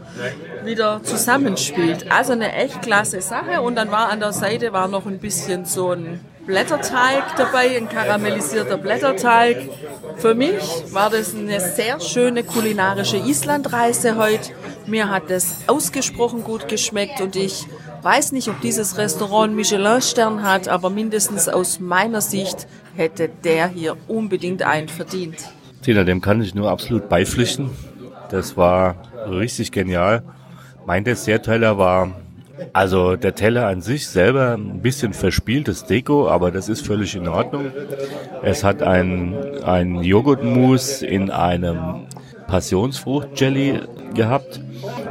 wieder 0.65 1.02
zusammenspielt. 1.04 2.12
Also 2.12 2.34
eine 2.34 2.54
echt 2.54 2.82
klasse 2.82 3.21
Sache. 3.21 3.62
Und 3.62 3.76
dann 3.76 3.91
war 3.91 4.10
an 4.10 4.19
der 4.19 4.34
Seite 4.34 4.74
war 4.74 4.88
noch 4.88 5.06
ein 5.06 5.19
bisschen 5.19 5.65
so 5.65 5.91
ein 5.91 6.19
Blätterteig 6.45 7.36
dabei, 7.38 7.78
ein 7.78 7.88
karamellisierter 7.88 8.78
Blätterteig. 8.78 9.69
Für 10.17 10.34
mich 10.34 10.62
war 10.91 11.10
das 11.10 11.36
eine 11.36 11.60
sehr 11.60 12.00
schöne 12.00 12.43
kulinarische 12.43 13.17
Islandreise 13.17 14.17
heute. 14.17 14.52
Mir 14.88 15.10
hat 15.10 15.30
das 15.30 15.56
ausgesprochen 15.67 16.43
gut 16.43 16.67
geschmeckt 16.67 17.21
und 17.21 17.36
ich 17.36 17.65
weiß 18.02 18.32
nicht, 18.32 18.47
ob 18.47 18.60
dieses 18.62 18.97
Restaurant 18.97 19.56
Michelin-Stern 19.56 20.43
hat, 20.43 20.67
aber 20.67 20.89
mindestens 20.89 21.47
aus 21.47 21.80
meiner 21.80 22.21
Sicht 22.21 22.67
hätte 22.95 23.30
der 23.43 23.67
hier 23.67 23.95
unbedingt 24.08 24.63
einen 24.63 24.89
verdient. 24.89 25.38
Tina, 25.84 26.04
dem 26.04 26.21
kann 26.21 26.41
ich 26.41 26.56
nur 26.56 26.69
absolut 26.69 27.10
beipflichten. 27.10 27.69
Das 28.30 28.58
war 28.58 28.95
richtig 29.30 29.71
genial. 29.71 30.24
Mein 30.86 31.04
Dessertteller 31.04 31.78
war, 31.78 32.12
also 32.74 33.15
der 33.15 33.36
Teller 33.36 33.67
an 33.67 33.82
sich 33.82 34.08
selber 34.08 34.54
ein 34.58 34.82
bisschen 34.82 35.13
verspieltes 35.13 35.86
Deko, 35.86 36.28
aber 36.30 36.52
das 36.52 36.70
ist 36.70 36.86
völlig 36.86 37.15
in 37.15 37.28
Ordnung. 37.28 37.72
Es 38.41 38.63
hat 38.63 38.82
ein, 38.82 39.36
ein 39.63 40.04
Joghurtmus 40.04 41.02
in 41.02 41.30
einem 41.30 42.08
Passionsfrucht-Jelly 42.48 43.82
gehabt. 44.13 44.60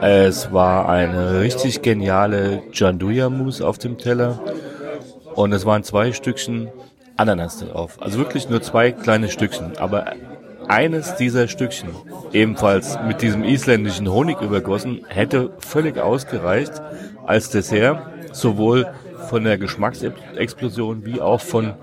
Es 0.01 0.53
war 0.53 0.89
eine 0.89 1.41
richtig 1.41 1.83
geniale 1.83 2.63
Janduja-Mousse 2.73 3.67
auf 3.67 3.79
dem 3.79 3.97
Teller. 3.99 4.41
Und 5.35 5.53
es 5.53 5.65
waren 5.65 5.83
zwei 5.85 6.13
Stückchen 6.13 6.69
Ananas 7.17 7.59
drauf. 7.59 7.99
Also 8.01 8.19
wirklich 8.19 8.49
nur 8.49 8.61
zwei 8.63 8.93
kleine 8.93 9.29
Stückchen. 9.29 9.79
Aber 9.79 10.07
eines 10.71 11.17
dieser 11.17 11.49
Stückchen, 11.49 11.91
ebenfalls 12.33 12.99
mit 13.07 13.23
diesem 13.23 13.43
isländischen 13.43 14.11
Honig 14.11 14.41
übergossen, 14.41 15.05
hätte 15.09 15.51
völlig 15.59 15.99
ausgereicht 15.99 16.81
als 17.27 17.51
Dessert, 17.51 18.01
sowohl 18.33 18.87
von 19.29 19.45
der 19.45 19.59
Geschmacksexplosion 19.59 21.05
wie 21.05 21.21
auch 21.21 21.41
von 21.41 21.75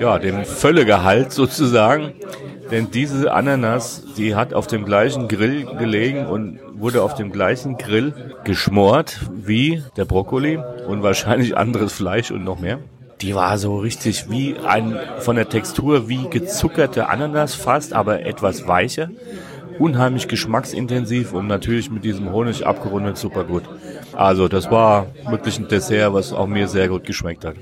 ja, 0.00 0.18
dem 0.18 0.44
Völlegehalt 0.44 1.32
sozusagen. 1.42 2.12
Denn 2.70 2.90
diese 2.90 3.32
Ananas, 3.32 4.04
die 4.16 4.34
hat 4.34 4.54
auf 4.54 4.66
dem 4.66 4.84
gleichen 4.84 5.26
Grill 5.26 5.64
gelegen 5.78 6.26
und 6.26 6.60
wurde 6.74 7.02
auf 7.02 7.14
dem 7.14 7.32
gleichen 7.32 7.76
Grill 7.76 8.12
geschmort 8.44 9.18
wie 9.32 9.82
der 9.96 10.04
Brokkoli 10.04 10.60
und 10.86 11.02
wahrscheinlich 11.02 11.56
anderes 11.56 11.94
Fleisch 11.94 12.30
und 12.30 12.44
noch 12.44 12.60
mehr 12.60 12.78
die 13.20 13.34
war 13.34 13.58
so 13.58 13.78
richtig 13.78 14.30
wie 14.30 14.56
ein, 14.58 14.96
von 15.18 15.36
der 15.36 15.48
Textur 15.48 16.08
wie 16.08 16.28
gezuckerte 16.28 17.08
Ananas 17.08 17.54
fast, 17.54 17.92
aber 17.92 18.24
etwas 18.24 18.66
weicher. 18.66 19.10
Unheimlich 19.78 20.26
geschmacksintensiv 20.28 21.32
und 21.32 21.46
natürlich 21.46 21.90
mit 21.90 22.04
diesem 22.04 22.32
Honig 22.32 22.66
abgerundet 22.66 23.16
super 23.16 23.44
gut. 23.44 23.62
Also 24.12 24.48
das 24.48 24.70
war 24.70 25.06
wirklich 25.28 25.58
ein 25.58 25.68
Dessert, 25.68 26.12
was 26.12 26.32
auch 26.32 26.46
mir 26.46 26.66
sehr 26.68 26.88
gut 26.88 27.04
geschmeckt 27.04 27.44
hat. 27.44 27.54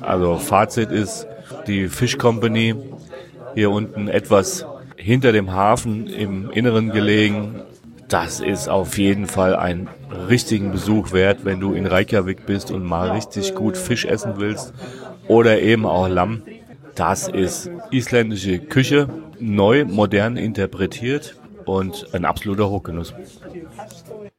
Also 0.00 0.36
Fazit 0.36 0.90
ist, 0.90 1.26
die 1.66 1.88
Fish 1.88 2.18
Company 2.18 2.74
hier 3.54 3.70
unten 3.70 4.08
etwas 4.08 4.66
hinter 4.96 5.32
dem 5.32 5.52
Hafen 5.52 6.06
im 6.06 6.50
Inneren 6.50 6.90
gelegen, 6.90 7.62
das 8.12 8.40
ist 8.40 8.68
auf 8.68 8.98
jeden 8.98 9.26
Fall 9.26 9.56
ein 9.56 9.88
richtigen 10.28 10.70
Besuch 10.70 11.12
wert, 11.12 11.46
wenn 11.46 11.60
du 11.60 11.72
in 11.72 11.86
Reykjavik 11.86 12.44
bist 12.44 12.70
und 12.70 12.84
mal 12.84 13.10
richtig 13.10 13.54
gut 13.54 13.78
Fisch 13.78 14.04
essen 14.04 14.34
willst 14.36 14.74
oder 15.28 15.60
eben 15.60 15.86
auch 15.86 16.08
Lamm. 16.08 16.42
Das 16.94 17.26
ist 17.26 17.70
isländische 17.90 18.58
Küche, 18.58 19.08
neu, 19.40 19.86
modern 19.86 20.36
interpretiert 20.36 21.36
und 21.64 22.08
ein 22.12 22.26
absoluter 22.26 22.68
Hochgenuss. 22.68 23.14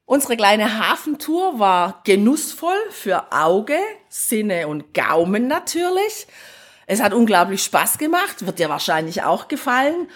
Unsere 0.05 0.37
kleine 0.37 0.77
Hafentour 0.77 1.57
war 1.57 2.01
genussvoll 2.03 2.77
für 2.91 3.31
Auge, 3.31 3.77
Sinne 4.07 4.67
und 4.67 4.93
Gaumen 4.93 5.47
natürlich. 5.47 6.27
Es 6.85 7.01
hat 7.01 7.13
unglaublich 7.13 7.63
Spaß 7.63 7.97
gemacht, 7.97 8.45
wird 8.45 8.59
dir 8.59 8.69
wahrscheinlich 8.69 9.23
auch 9.23 9.47
gefallen. 9.47 10.09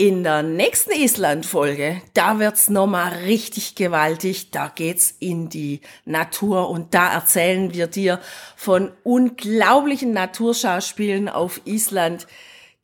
In 0.00 0.22
der 0.22 0.44
nächsten 0.44 0.92
Island-Folge, 0.92 2.00
da 2.14 2.38
wird's 2.38 2.70
nochmal 2.70 3.14
richtig 3.24 3.74
gewaltig. 3.74 4.52
Da 4.52 4.70
geht's 4.72 5.12
in 5.18 5.48
die 5.48 5.80
Natur 6.04 6.70
und 6.70 6.94
da 6.94 7.12
erzählen 7.12 7.74
wir 7.74 7.88
dir 7.88 8.20
von 8.54 8.92
unglaublichen 9.02 10.12
Naturschauspielen 10.12 11.28
auf 11.28 11.62
Island, 11.64 12.28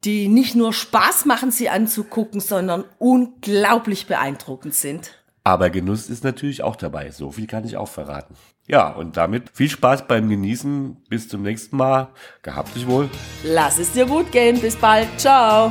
die 0.03 0.27
nicht 0.27 0.57
nur 0.57 0.73
Spaß 0.73 1.25
machen, 1.25 1.53
sie 1.53 1.69
anzugucken, 1.69 2.41
sondern 2.41 2.83
unglaublich 2.99 4.09
beeindruckend 4.09 4.75
sind. 4.75 5.13
Aber 5.45 5.71
Genuss 5.71 6.11
ist 6.11 6.25
natürlich 6.25 6.65
auch 6.65 6.75
dabei. 6.75 7.13
So 7.13 7.31
viel 7.31 7.47
kann 7.47 7.65
ich 7.65 7.77
auch 7.77 7.89
verraten. 7.89 8.35
Ja, 8.67 8.91
und 8.91 9.17
damit 9.17 9.51
viel 9.55 9.71
Spaß 9.71 10.09
beim 10.09 10.29
Genießen. 10.29 10.97
Bis 11.09 11.29
zum 11.29 11.43
nächsten 11.43 11.77
Mal. 11.77 12.09
Gehabt 12.43 12.75
dich 12.75 12.89
wohl. 12.89 13.09
Lass 13.45 13.79
es 13.79 13.93
dir 13.93 14.07
gut 14.07 14.33
gehen. 14.33 14.61
Bis 14.61 14.75
bald. 14.75 15.07
Ciao. 15.17 15.71